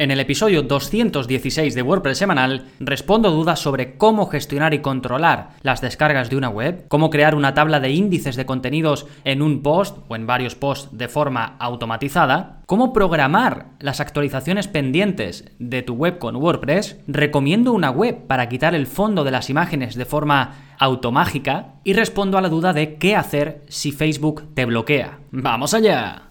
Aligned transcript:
En 0.00 0.10
el 0.10 0.18
episodio 0.18 0.62
216 0.62 1.74
de 1.74 1.82
WordPress 1.82 2.16
semanal 2.16 2.68
respondo 2.80 3.30
dudas 3.30 3.60
sobre 3.60 3.98
cómo 3.98 4.24
gestionar 4.24 4.72
y 4.72 4.78
controlar 4.78 5.50
las 5.60 5.82
descargas 5.82 6.30
de 6.30 6.36
una 6.36 6.48
web, 6.48 6.86
cómo 6.88 7.10
crear 7.10 7.34
una 7.34 7.52
tabla 7.52 7.80
de 7.80 7.90
índices 7.90 8.34
de 8.34 8.46
contenidos 8.46 9.06
en 9.24 9.42
un 9.42 9.60
post 9.60 9.98
o 10.08 10.16
en 10.16 10.26
varios 10.26 10.54
posts 10.54 10.96
de 10.96 11.08
forma 11.08 11.56
automatizada, 11.58 12.62
cómo 12.64 12.94
programar 12.94 13.72
las 13.78 14.00
actualizaciones 14.00 14.68
pendientes 14.68 15.44
de 15.58 15.82
tu 15.82 15.92
web 15.92 16.16
con 16.16 16.36
WordPress, 16.36 16.96
recomiendo 17.06 17.74
una 17.74 17.90
web 17.90 18.26
para 18.26 18.48
quitar 18.48 18.74
el 18.74 18.86
fondo 18.86 19.22
de 19.22 19.32
las 19.32 19.50
imágenes 19.50 19.96
de 19.96 20.06
forma 20.06 20.72
automágica 20.78 21.74
y 21.84 21.92
respondo 21.92 22.38
a 22.38 22.40
la 22.40 22.48
duda 22.48 22.72
de 22.72 22.96
qué 22.96 23.16
hacer 23.16 23.64
si 23.68 23.92
Facebook 23.92 24.54
te 24.54 24.64
bloquea. 24.64 25.18
¡Vamos 25.30 25.74
allá! 25.74 26.30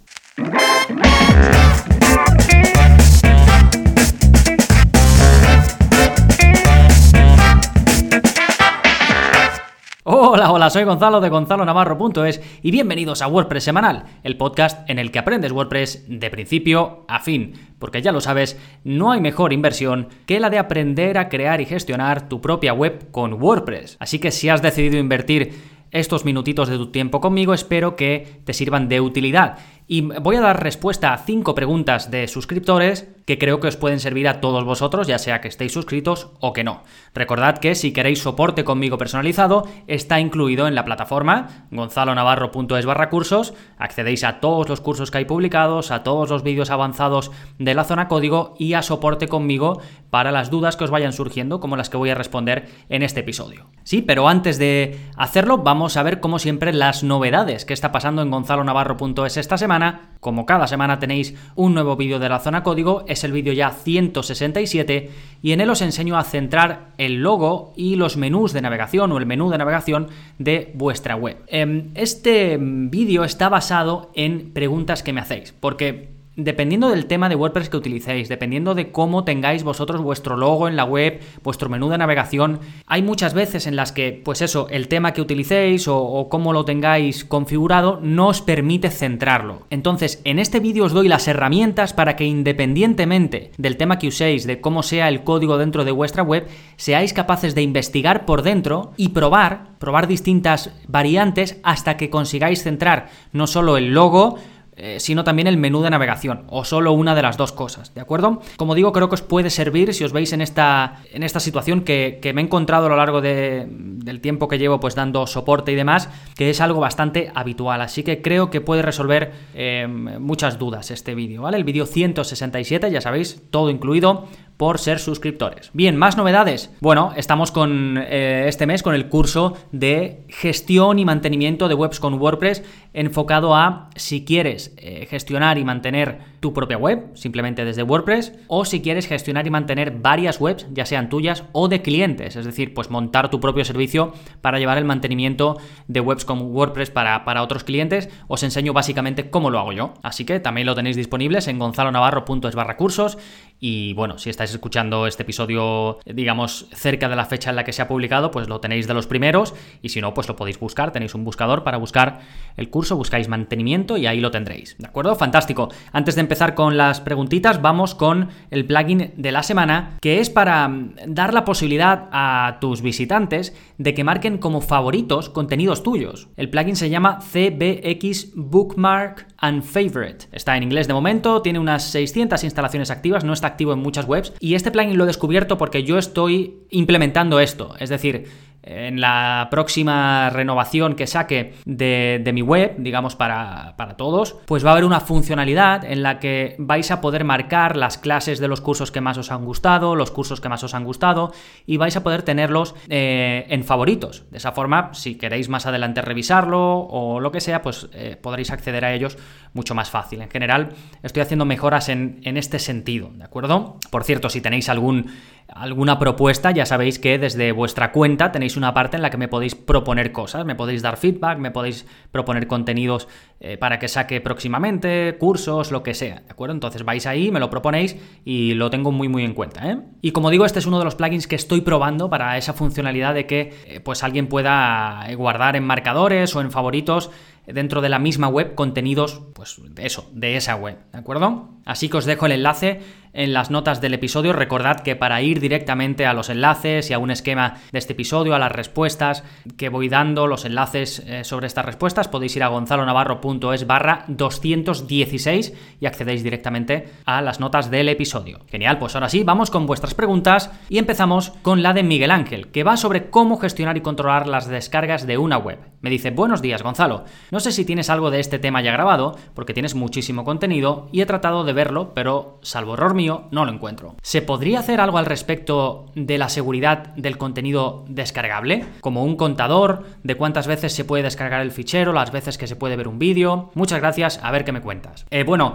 Hola, 10.59 10.69
soy 10.69 10.83
Gonzalo 10.83 11.21
de 11.21 11.29
Gonzalo 11.29 11.63
Navarro.es 11.63 12.41
y 12.61 12.71
bienvenidos 12.71 13.21
a 13.21 13.29
WordPress 13.29 13.63
Semanal, 13.63 14.03
el 14.23 14.35
podcast 14.35 14.89
en 14.89 14.99
el 14.99 15.09
que 15.09 15.19
aprendes 15.19 15.53
WordPress 15.53 16.03
de 16.09 16.29
principio 16.29 17.05
a 17.07 17.21
fin, 17.21 17.53
porque 17.79 18.01
ya 18.01 18.11
lo 18.11 18.19
sabes, 18.19 18.59
no 18.83 19.13
hay 19.13 19.21
mejor 19.21 19.53
inversión 19.53 20.09
que 20.25 20.41
la 20.41 20.49
de 20.49 20.59
aprender 20.59 21.17
a 21.17 21.29
crear 21.29 21.61
y 21.61 21.65
gestionar 21.65 22.27
tu 22.27 22.41
propia 22.41 22.73
web 22.73 23.09
con 23.09 23.41
WordPress. 23.41 23.95
Así 24.01 24.19
que 24.19 24.31
si 24.31 24.49
has 24.49 24.61
decidido 24.61 24.97
invertir 24.97 25.53
estos 25.91 26.25
minutitos 26.25 26.67
de 26.67 26.75
tu 26.75 26.91
tiempo 26.91 27.21
conmigo, 27.21 27.53
espero 27.53 27.95
que 27.95 28.41
te 28.43 28.51
sirvan 28.51 28.89
de 28.89 28.99
utilidad 28.99 29.59
y 29.87 30.01
voy 30.01 30.35
a 30.35 30.41
dar 30.41 30.61
respuesta 30.61 31.13
a 31.13 31.17
cinco 31.19 31.55
preguntas 31.55 32.11
de 32.11 32.27
suscriptores 32.27 33.07
que 33.29 33.37
creo 33.37 33.59
que 33.59 33.67
os 33.67 33.77
pueden 33.77 33.99
servir 33.99 34.27
a 34.27 34.41
todos 34.41 34.63
vosotros, 34.63 35.05
ya 35.05 35.19
sea 35.19 35.39
que 35.39 35.49
estéis 35.49 35.71
suscritos 35.71 36.31
o 36.39 36.51
que 36.51 36.63
no. 36.63 36.81
Recordad 37.13 37.59
que 37.59 37.75
si 37.75 37.93
queréis 37.93 38.23
soporte 38.23 38.63
conmigo 38.63 38.97
personalizado, 38.97 39.67
está 39.85 40.19
incluido 40.19 40.67
en 40.67 40.73
la 40.73 40.83
plataforma 40.83 41.67
gonzalonavarro.es 41.69 42.87
barra 42.87 43.11
cursos. 43.11 43.53
Accedéis 43.77 44.23
a 44.23 44.39
todos 44.39 44.67
los 44.67 44.81
cursos 44.81 45.11
que 45.11 45.19
hay 45.19 45.25
publicados, 45.25 45.91
a 45.91 46.01
todos 46.01 46.31
los 46.31 46.41
vídeos 46.41 46.71
avanzados 46.71 47.29
de 47.59 47.75
la 47.75 47.83
zona 47.83 48.07
código 48.07 48.55
y 48.57 48.73
a 48.73 48.81
soporte 48.81 49.27
conmigo 49.27 49.79
para 50.09 50.31
las 50.31 50.49
dudas 50.49 50.75
que 50.75 50.85
os 50.85 50.89
vayan 50.89 51.13
surgiendo, 51.13 51.59
como 51.59 51.77
las 51.77 51.91
que 51.91 51.97
voy 51.97 52.09
a 52.09 52.15
responder 52.15 52.67
en 52.89 53.03
este 53.03 53.19
episodio. 53.19 53.67
Sí, 53.83 54.01
pero 54.01 54.27
antes 54.27 54.57
de 54.57 54.99
hacerlo, 55.17 55.59
vamos 55.59 55.97
a 55.97 56.01
ver 56.03 56.19
como 56.19 56.39
siempre 56.39 56.73
las 56.73 57.03
novedades 57.03 57.63
que 57.63 57.75
está 57.75 57.91
pasando 57.91 58.23
en 58.23 58.31
gonzalonavarro.es 58.31 59.37
esta 59.37 59.59
semana 59.59 60.17
como 60.19 60.45
cada 60.45 60.67
semana 60.67 60.99
tenéis 60.99 61.35
un 61.55 61.73
nuevo 61.73 61.95
vídeo 61.95 62.19
de 62.19 62.27
la 62.27 62.39
zona 62.39 62.63
código, 62.63 63.05
es 63.19 63.23
el 63.25 63.31
vídeo 63.33 63.53
ya 63.53 63.71
167 63.71 65.09
y 65.41 65.51
en 65.51 65.61
él 65.61 65.69
os 65.69 65.81
enseño 65.81 66.17
a 66.17 66.23
centrar 66.23 66.91
el 66.97 67.21
logo 67.21 67.73
y 67.75 67.95
los 67.95 68.17
menús 68.17 68.53
de 68.53 68.61
navegación 68.61 69.11
o 69.11 69.17
el 69.17 69.25
menú 69.25 69.49
de 69.49 69.57
navegación 69.57 70.07
de 70.37 70.71
vuestra 70.73 71.15
web. 71.15 71.37
Em, 71.47 71.89
este 71.95 72.57
vídeo 72.59 73.23
está 73.23 73.49
basado 73.49 74.11
en 74.15 74.51
preguntas 74.51 75.03
que 75.03 75.13
me 75.13 75.21
hacéis, 75.21 75.53
porque 75.59 76.18
dependiendo 76.43 76.89
del 76.89 77.05
tema 77.05 77.29
de 77.29 77.35
WordPress 77.35 77.69
que 77.69 77.77
utilicéis, 77.77 78.29
dependiendo 78.29 78.75
de 78.75 78.91
cómo 78.91 79.23
tengáis 79.23 79.63
vosotros 79.63 80.01
vuestro 80.01 80.37
logo 80.37 80.67
en 80.67 80.75
la 80.75 80.85
web, 80.85 81.21
vuestro 81.43 81.69
menú 81.69 81.89
de 81.89 81.97
navegación, 81.97 82.59
hay 82.85 83.01
muchas 83.01 83.33
veces 83.33 83.67
en 83.67 83.75
las 83.75 83.91
que, 83.91 84.21
pues 84.23 84.41
eso, 84.41 84.67
el 84.69 84.87
tema 84.87 85.13
que 85.13 85.21
utilicéis 85.21 85.87
o, 85.87 86.27
cómo 86.29 86.53
lo 86.53 86.65
tengáis 86.65 87.25
configurado 87.25 87.99
no 88.01 88.27
os 88.27 88.41
permite 88.41 88.89
centrarlo. 88.89 89.65
Entonces, 89.69 90.21
en 90.23 90.39
este 90.39 90.59
vídeo 90.59 90.85
os 90.85 90.93
doy 90.93 91.07
las 91.07 91.27
herramientas 91.27 91.93
para 91.93 92.15
que 92.15 92.25
independientemente 92.25 93.51
del 93.57 93.77
tema 93.77 93.99
que 93.99 94.07
uséis, 94.07 94.45
de 94.47 94.61
cómo 94.61 94.83
sea 94.83 95.09
el 95.09 95.23
código 95.23 95.57
dentro 95.57 95.85
de 95.85 95.91
vuestra 95.91 96.23
web, 96.23 96.47
seáis 96.77 97.13
capaces 97.13 97.55
de 97.55 97.61
investigar 97.61 98.25
por 98.25 98.41
dentro 98.41 98.93
y 98.97 99.09
probar, 99.09 99.69
probar 99.79 100.07
distintas 100.07 100.71
variantes 100.87 101.59
hasta 101.63 101.97
que 101.97 102.09
consigáis 102.09 102.63
centrar 102.63 103.09
no 103.31 103.47
solo 103.47 103.77
el 103.77 103.93
logo, 103.93 104.37
eh, 104.81 104.99
sino 104.99 105.23
también 105.23 105.47
el 105.47 105.57
menú 105.57 105.81
de 105.81 105.89
navegación, 105.89 106.43
o 106.47 106.63
solo 106.63 106.93
una 106.93 107.13
de 107.13 107.21
las 107.21 107.35
dos 107.35 107.51
cosas, 107.51 107.93
¿de 107.93 108.01
acuerdo? 108.01 108.41
Como 108.55 108.75
digo, 108.75 108.93
creo 108.93 109.09
que 109.09 109.15
os 109.15 109.21
puede 109.21 109.49
servir 109.49 109.93
si 109.93 110.05
os 110.05 110.13
veis 110.13 110.31
en 110.31 110.41
esta, 110.41 111.03
en 111.11 111.23
esta 111.23 111.39
situación 111.39 111.81
que, 111.81 112.19
me 112.33 112.41
he 112.41 112.45
encontrado 112.45 112.85
a 112.85 112.89
lo 112.89 112.95
largo 112.95 113.21
del 113.21 114.21
tiempo 114.21 114.47
que 114.47 114.57
llevo 114.57 114.79
pues 114.79 114.95
dando 114.95 115.27
soporte 115.27 115.71
y 115.71 115.75
demás, 115.75 116.09
que 116.35 116.49
es 116.49 116.61
algo 116.61 116.79
bastante 116.79 117.31
habitual, 117.35 117.81
así 117.81 118.03
que 118.03 118.21
creo 118.21 118.49
que 118.49 118.61
puede 118.61 118.81
resolver 118.81 119.33
eh, 119.53 119.87
muchas 119.87 120.57
dudas 120.57 120.91
este 120.91 121.13
vídeo, 121.13 121.41
¿vale? 121.41 121.57
El 121.57 121.65
vídeo 121.65 121.85
167, 121.85 122.89
ya 122.89 123.01
sabéis, 123.01 123.41
todo 123.51 123.69
incluido, 123.69 124.27
por 124.59 124.77
ser 124.77 124.99
suscriptores. 124.99 125.69
Bien, 125.71 125.95
más 125.95 126.17
novedades. 126.17 126.69
Bueno, 126.81 127.13
estamos 127.15 127.49
con 127.49 127.97
eh, 127.97 128.43
este 128.49 128.65
mes 128.65 128.83
con 128.83 128.93
el 128.93 129.07
curso 129.07 129.53
de 129.71 130.25
gestión 130.27 130.99
y 130.99 131.05
mantenimiento 131.05 131.69
de 131.69 131.75
webs 131.75 132.01
con 132.01 132.15
WordPress 132.15 132.61
enfocado 132.93 133.55
a 133.55 133.89
si 133.95 134.25
quieres 134.25 134.73
eh, 134.75 135.07
gestionar 135.09 135.57
y 135.57 135.63
mantener 135.63 136.19
tu 136.41 136.53
propia 136.53 136.77
web, 136.77 137.05
simplemente 137.13 137.63
desde 137.63 137.83
WordPress, 137.83 138.33
o 138.47 138.65
si 138.65 138.81
quieres 138.81 139.07
gestionar 139.07 139.47
y 139.47 139.49
mantener 139.49 139.91
varias 139.91 140.41
webs, 140.41 140.67
ya 140.71 140.85
sean 140.85 141.09
tuyas 141.09 141.43
o 141.51 141.67
de 141.67 141.81
clientes, 141.81 142.35
es 142.35 142.45
decir, 142.45 142.73
pues 142.73 142.89
montar 142.89 143.29
tu 143.29 143.39
propio 143.39 143.63
servicio 143.65 144.13
para 144.41 144.59
llevar 144.59 144.77
el 144.77 144.85
mantenimiento 144.85 145.57
de 145.87 145.99
webs 146.01 146.25
con 146.25 146.41
WordPress 146.41 146.91
para, 146.91 147.23
para 147.23 147.43
otros 147.43 147.63
clientes, 147.63 148.09
os 148.27 148.43
enseño 148.43 148.73
básicamente 148.73 149.29
cómo 149.29 149.49
lo 149.49 149.59
hago 149.59 149.73
yo. 149.73 149.93
Así 150.01 150.25
que 150.25 150.39
también 150.39 150.67
lo 150.67 150.75
tenéis 150.75 150.95
disponibles 150.95 151.47
en 151.47 151.59
gonzalonavarro.es 151.59 152.55
barra 152.55 152.77
cursos 152.77 153.17
y 153.59 153.93
bueno, 153.93 154.17
si 154.17 154.29
estáis 154.29 154.51
escuchando 154.51 155.05
este 155.05 155.23
episodio, 155.23 155.99
digamos, 156.05 156.67
cerca 156.73 157.09
de 157.09 157.15
la 157.17 157.25
fecha 157.25 157.49
en 157.49 157.57
la 157.57 157.65
que 157.65 157.73
se 157.73 157.81
ha 157.81 157.87
publicado, 157.89 158.31
pues 158.31 158.47
lo 158.47 158.61
tenéis 158.61 158.87
de 158.87 158.93
los 158.93 159.05
primeros. 159.05 159.53
Y 159.81 159.89
si 159.89 159.99
no, 159.99 160.13
pues 160.13 160.29
lo 160.29 160.37
podéis 160.37 160.59
buscar. 160.59 160.91
Tenéis 160.91 161.13
un 161.13 161.25
buscador 161.25 161.63
para 161.63 161.77
buscar 161.77 162.21
el 162.59 162.69
curso, 162.69 162.95
buscáis 162.97 163.27
mantenimiento 163.27 163.97
y 163.97 164.05
ahí 164.05 164.19
lo 164.19 164.31
tendréis. 164.31 164.75
¿De 164.77 164.87
acuerdo? 164.87 165.15
Fantástico. 165.15 165.69
Antes 165.91 166.15
de 166.15 166.21
empezar 166.21 166.55
con 166.55 166.77
las 166.77 167.01
preguntitas, 167.01 167.61
vamos 167.61 167.95
con 167.95 168.29
el 168.51 168.65
plugin 168.65 169.11
de 169.15 169.31
la 169.31 169.43
semana, 169.43 169.97
que 170.01 170.19
es 170.19 170.29
para 170.29 170.67
mm, 170.67 170.95
dar 171.07 171.33
la 171.33 171.45
posibilidad 171.45 172.07
a 172.11 172.57
tus 172.59 172.81
visitantes 172.81 173.55
de 173.77 173.93
que 173.93 174.03
marquen 174.03 174.37
como 174.37 174.61
favoritos 174.61 175.29
contenidos 175.29 175.83
tuyos. 175.83 176.27
El 176.35 176.49
plugin 176.49 176.75
se 176.75 176.89
llama 176.89 177.19
CBX 177.19 178.33
Bookmark 178.35 179.27
and 179.37 179.63
Favorite. 179.63 180.27
Está 180.31 180.57
en 180.57 180.63
inglés 180.63 180.87
de 180.87 180.93
momento, 180.93 181.41
tiene 181.41 181.59
unas 181.59 181.83
600 181.91 182.43
instalaciones 182.43 182.91
activas, 182.91 183.23
no 183.23 183.33
está 183.33 183.47
activo 183.47 183.73
en 183.73 183.79
muchas 183.79 184.05
webs. 184.05 184.33
Y 184.39 184.55
este 184.55 184.71
plugin 184.71 184.97
lo 184.97 185.05
he 185.05 185.07
descubierto 185.07 185.57
porque 185.57 185.83
yo 185.83 185.97
estoy 185.97 186.57
implementando 186.69 187.39
esto. 187.39 187.75
Es 187.79 187.89
decir, 187.89 188.27
en 188.63 189.01
la 189.01 189.47
próxima 189.49 190.29
renovación 190.29 190.95
que 190.95 191.07
saque 191.07 191.53
de, 191.65 192.29
mi 192.33 192.41
web, 192.41 192.75
digamos 192.77 193.15
para, 193.15 193.75
todos, 193.97 194.37
pues 194.45 194.65
va 194.65 194.69
a 194.69 194.71
haber 194.73 194.85
una 194.85 194.99
funcionalidad 194.99 195.83
en 195.85 196.03
la 196.03 196.19
que 196.19 196.55
vais 196.59 196.91
a 196.91 197.01
poder 197.01 197.23
marcar 197.23 197.75
las 197.75 197.97
clases 197.97 198.39
de 198.39 198.47
los 198.47 198.61
cursos 198.61 198.91
que 198.91 199.01
más 199.01 199.17
os 199.17 199.31
han 199.31 199.45
gustado, 199.45 199.95
los 199.95 200.11
cursos 200.11 200.41
que 200.41 200.49
más 200.49 200.63
os 200.63 200.73
han 200.73 200.83
gustado, 200.83 201.31
y 201.65 201.77
vais 201.77 201.95
a 201.95 202.03
poder 202.03 202.23
tenerlos 202.23 202.75
eh, 202.89 203.45
en 203.49 203.63
favoritos. 203.63 204.25
De 204.31 204.37
esa 204.37 204.51
forma, 204.51 204.93
si 204.93 205.15
queréis 205.15 205.49
más 205.49 205.65
adelante 205.65 206.01
revisarlo 206.01 206.79
o 206.81 207.19
lo 207.19 207.31
que 207.31 207.41
sea, 207.41 207.61
pues 207.61 207.89
eh, 207.93 208.17
podréis 208.21 208.51
acceder 208.51 208.85
a 208.85 208.93
ellos 208.93 209.17
mucho 209.53 209.73
más 209.73 209.89
fácil. 209.89 210.21
En 210.21 210.29
general, 210.29 210.69
estoy 211.01 211.21
haciendo 211.21 211.45
mejoras 211.45 211.89
en, 211.89 212.19
en 212.23 212.37
este 212.37 212.59
sentido, 212.59 213.09
¿de 213.13 213.23
acuerdo? 213.23 213.77
Por 213.89 214.03
cierto, 214.03 214.29
si 214.29 214.41
tenéis 214.41 214.69
algún 214.69 215.11
alguna 215.53 215.99
propuesta, 215.99 216.51
ya 216.51 216.65
sabéis 216.65 216.99
que 216.99 217.17
desde 217.17 217.51
vuestra 217.51 217.91
cuenta 217.91 218.31
tenéis 218.31 218.48
una 218.57 218.73
parte 218.73 218.97
en 218.97 219.01
la 219.01 219.09
que 219.09 219.17
me 219.17 219.27
podéis 219.27 219.55
proponer 219.55 220.11
cosas, 220.11 220.45
me 220.45 220.55
podéis 220.55 220.81
dar 220.81 220.97
feedback, 220.97 221.37
me 221.37 221.51
podéis 221.51 221.85
proponer 222.11 222.47
contenidos 222.47 223.07
eh, 223.39 223.57
para 223.57 223.79
que 223.79 223.87
saque 223.87 224.21
próximamente, 224.21 225.15
cursos, 225.19 225.71
lo 225.71 225.83
que 225.83 225.93
sea, 225.93 226.21
¿de 226.21 226.31
acuerdo? 226.31 226.53
Entonces 226.53 226.83
vais 226.83 227.05
ahí, 227.05 227.31
me 227.31 227.39
lo 227.39 227.49
proponéis 227.49 227.95
y 228.25 228.53
lo 228.53 228.69
tengo 228.69 228.91
muy 228.91 229.07
muy 229.07 229.23
en 229.23 229.33
cuenta, 229.33 229.69
¿eh? 229.69 229.77
Y 230.01 230.11
como 230.11 230.29
digo, 230.29 230.45
este 230.45 230.59
es 230.59 230.65
uno 230.65 230.79
de 230.79 230.85
los 230.85 230.95
plugins 230.95 231.27
que 231.27 231.35
estoy 231.35 231.61
probando 231.61 232.09
para 232.09 232.37
esa 232.37 232.53
funcionalidad 232.53 233.13
de 233.13 233.25
que 233.25 233.53
eh, 233.65 233.79
pues 233.79 234.03
alguien 234.03 234.27
pueda 234.27 235.05
guardar 235.15 235.55
en 235.55 235.63
marcadores 235.63 236.35
o 236.35 236.41
en 236.41 236.51
favoritos 236.51 237.11
dentro 237.53 237.81
de 237.81 237.89
la 237.89 237.99
misma 237.99 238.27
web 238.27 238.55
contenidos, 238.55 239.21
pues 239.33 239.59
eso, 239.77 240.09
de 240.13 240.35
esa 240.35 240.55
web, 240.55 240.77
¿de 240.91 240.99
acuerdo? 240.99 241.49
Así 241.65 241.89
que 241.89 241.97
os 241.97 242.05
dejo 242.05 242.25
el 242.25 242.31
enlace 242.31 242.81
en 243.13 243.33
las 243.33 243.51
notas 243.51 243.81
del 243.81 243.93
episodio. 243.93 244.33
Recordad 244.33 244.81
que 244.81 244.95
para 244.95 245.21
ir 245.21 245.39
directamente 245.39 246.05
a 246.05 246.13
los 246.13 246.29
enlaces 246.29 246.89
y 246.89 246.93
a 246.93 246.99
un 246.99 247.11
esquema 247.11 247.55
de 247.71 247.79
este 247.79 247.93
episodio, 247.93 248.35
a 248.35 248.39
las 248.39 248.51
respuestas 248.51 249.23
que 249.57 249.69
voy 249.69 249.89
dando, 249.89 250.27
los 250.27 250.45
enlaces 250.45 251.03
eh, 251.05 251.23
sobre 251.23 251.47
estas 251.47 251.65
respuestas, 251.65 252.07
podéis 252.07 252.35
ir 252.35 252.43
a 252.43 252.47
gonzalonavarro.es 252.47 253.67
barra 253.67 254.05
216 254.07 255.53
y 255.79 255.85
accedéis 255.85 256.23
directamente 256.23 256.89
a 257.05 257.21
las 257.21 257.39
notas 257.39 257.69
del 257.69 257.89
episodio. 257.89 258.39
Genial, 258.47 258.79
pues 258.79 258.95
ahora 258.95 259.09
sí, 259.09 259.23
vamos 259.23 259.51
con 259.51 259.65
vuestras 259.65 259.93
preguntas 259.93 260.51
y 260.69 260.77
empezamos 260.77 261.31
con 261.41 261.63
la 261.63 261.73
de 261.73 261.83
Miguel 261.83 262.11
Ángel, 262.11 262.47
que 262.47 262.63
va 262.63 262.77
sobre 262.77 263.09
cómo 263.09 263.37
gestionar 263.37 263.77
y 263.77 263.81
controlar 263.81 264.27
las 264.27 264.47
descargas 264.47 265.07
de 265.07 265.17
una 265.17 265.37
web. 265.37 265.59
Me 265.81 265.89
dice, 265.89 266.11
buenos 266.11 266.41
días 266.41 266.63
Gonzalo, 266.63 267.05
No 267.39 267.43
sé 267.43 267.53
si 267.53 267.63
tienes 267.63 267.89
algo 267.89 268.11
de 268.11 268.19
este 268.19 268.37
tema 268.37 268.61
ya 268.61 268.73
grabado, 268.73 269.15
porque 269.33 269.53
tienes 269.53 269.73
muchísimo 269.73 270.25
contenido 270.25 270.89
y 270.91 270.99
he 270.99 271.05
tratado 271.05 271.45
de 271.45 271.53
verlo, 271.53 271.93
pero 271.93 272.37
salvo 272.41 272.73
error 272.73 272.93
mío, 272.93 273.29
no 273.31 273.45
lo 273.45 273.53
encuentro. 273.53 273.95
¿Se 274.01 274.21
podría 274.21 274.59
hacer 274.59 274.81
algo 274.81 274.97
al 274.97 275.05
respecto 275.05 275.85
de 275.95 276.17
la 276.17 276.27
seguridad 276.27 276.93
del 276.95 277.17
contenido 277.17 277.85
descargable? 277.87 278.65
Como 278.81 279.05
un 279.05 279.15
contador 279.15 279.85
de 280.03 280.15
cuántas 280.15 280.47
veces 280.47 280.73
se 280.73 280.83
puede 280.83 281.03
descargar 281.03 281.39
el 281.39 281.53
fichero, 281.53 281.93
las 281.93 282.11
veces 282.11 282.37
que 282.37 282.45
se 282.45 282.57
puede 282.57 282.75
ver 282.75 282.89
un 282.89 282.99
vídeo. 282.99 283.51
Muchas 283.53 283.79
gracias, 283.79 284.19
a 284.21 284.31
ver 284.31 284.43
qué 284.43 284.51
me 284.51 284.59
cuentas. 284.59 285.05
Eh, 285.09 285.23
bueno, 285.23 285.53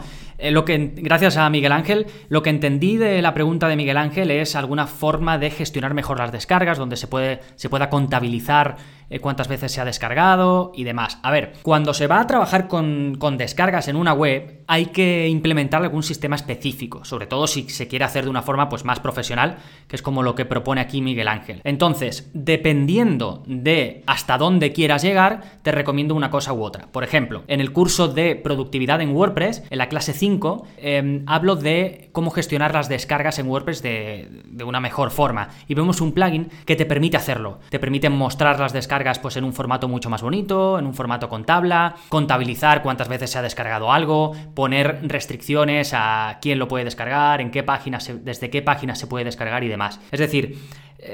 lo 0.50 0.64
que, 0.64 0.92
gracias 0.96 1.36
a 1.36 1.48
Miguel 1.50 1.72
Ángel, 1.72 2.06
lo 2.28 2.42
que 2.42 2.50
entendí 2.50 2.96
de 2.96 3.22
la 3.22 3.34
pregunta 3.34 3.68
de 3.68 3.76
Miguel 3.76 3.96
Ángel 3.96 4.30
es 4.30 4.56
alguna 4.56 4.86
forma 4.86 5.38
de 5.38 5.50
gestionar 5.50 5.94
mejor 5.94 6.18
las 6.18 6.32
descargas, 6.32 6.78
donde 6.78 6.96
se, 6.96 7.06
puede, 7.06 7.40
se 7.56 7.68
pueda 7.68 7.90
contabilizar 7.90 8.76
eh, 9.10 9.20
cuántas 9.20 9.48
veces 9.48 9.70
se 9.70 9.80
ha 9.80 9.84
descargado 9.84 10.72
y 10.74 10.84
demás. 10.84 11.18
A 11.22 11.30
ver, 11.30 11.52
cuando 11.62 11.94
se 11.94 12.06
va 12.06 12.20
a 12.20 12.26
trabajar 12.26 12.68
con, 12.68 13.16
con, 13.18 13.36
descargas 13.36 13.88
en 13.88 13.96
una 13.96 14.12
web, 14.12 14.62
hay 14.66 14.86
que 14.86 15.28
implementar 15.28 15.82
algún 15.82 16.02
sistema 16.02 16.36
específico, 16.36 17.04
sobre 17.04 17.26
todo 17.26 17.46
si 17.46 17.68
se 17.68 17.86
quiere 17.86 18.04
hacer 18.04 18.24
de 18.24 18.30
una 18.30 18.42
forma 18.42 18.68
pues, 18.68 18.84
más 18.84 19.00
profesional, 19.00 19.58
que 19.88 19.96
es 19.96 20.02
como 20.02 20.22
lo 20.22 20.34
que 20.34 20.46
propone 20.46 20.80
aquí 20.80 21.02
Miguel 21.02 21.28
Ángel. 21.28 21.60
Entonces, 21.64 22.30
dependiendo 22.32 23.42
de 23.46 24.02
hasta 24.06 24.38
dónde 24.38 24.72
quieras 24.72 25.02
llegar, 25.02 25.60
te 25.62 25.72
recomiendo 25.72 26.14
una 26.14 26.30
cosa 26.30 26.52
u 26.52 26.62
otra. 26.62 26.88
Por 26.90 27.04
ejemplo, 27.04 27.44
en 27.46 27.60
el 27.60 27.72
curso 27.72 28.08
de 28.08 28.36
productividad 28.36 29.00
en 29.00 29.14
WordPress, 29.14 29.64
en 29.68 29.78
la 29.78 29.88
clase 29.88 30.12
5, 30.12 30.33
em, 30.76 31.24
hablo 31.26 31.56
de 31.56 32.08
cómo 32.12 32.30
gestionar 32.30 32.72
las 32.72 32.88
descargas 32.88 33.38
en 33.38 33.48
WordPress 33.48 33.82
de, 33.82 34.42
de 34.46 34.64
una 34.64 34.80
mejor 34.80 35.10
forma. 35.10 35.48
Y 35.68 35.74
vemos 35.74 36.00
un 36.00 36.12
plugin 36.12 36.50
que 36.64 36.76
te 36.76 36.86
permite 36.86 37.16
hacerlo. 37.16 37.58
Te 37.70 37.78
permite 37.78 38.08
mostrar 38.08 38.58
las 38.58 38.72
descargas 38.72 39.18
pues 39.18 39.36
en 39.36 39.44
un 39.44 39.52
formato 39.52 39.88
mucho 39.88 40.10
más 40.10 40.22
bonito, 40.22 40.78
en 40.78 40.86
un 40.86 40.94
formato 40.94 41.28
con 41.28 41.44
tabla, 41.44 41.96
contabilizar 42.08 42.82
cuántas 42.82 43.08
veces 43.08 43.30
se 43.30 43.38
ha 43.38 43.42
descargado 43.42 43.92
algo, 43.92 44.32
poner 44.54 45.00
restricciones 45.02 45.92
a 45.94 46.38
quién 46.40 46.58
lo 46.58 46.68
puede 46.68 46.84
descargar, 46.84 47.40
en 47.40 47.50
qué 47.50 47.62
página 47.62 47.98
desde 48.22 48.50
qué 48.50 48.62
página 48.62 48.94
se 48.94 49.06
puede 49.06 49.24
descargar 49.24 49.64
y 49.64 49.68
demás. 49.68 50.00
Es 50.10 50.20
decir, 50.20 50.58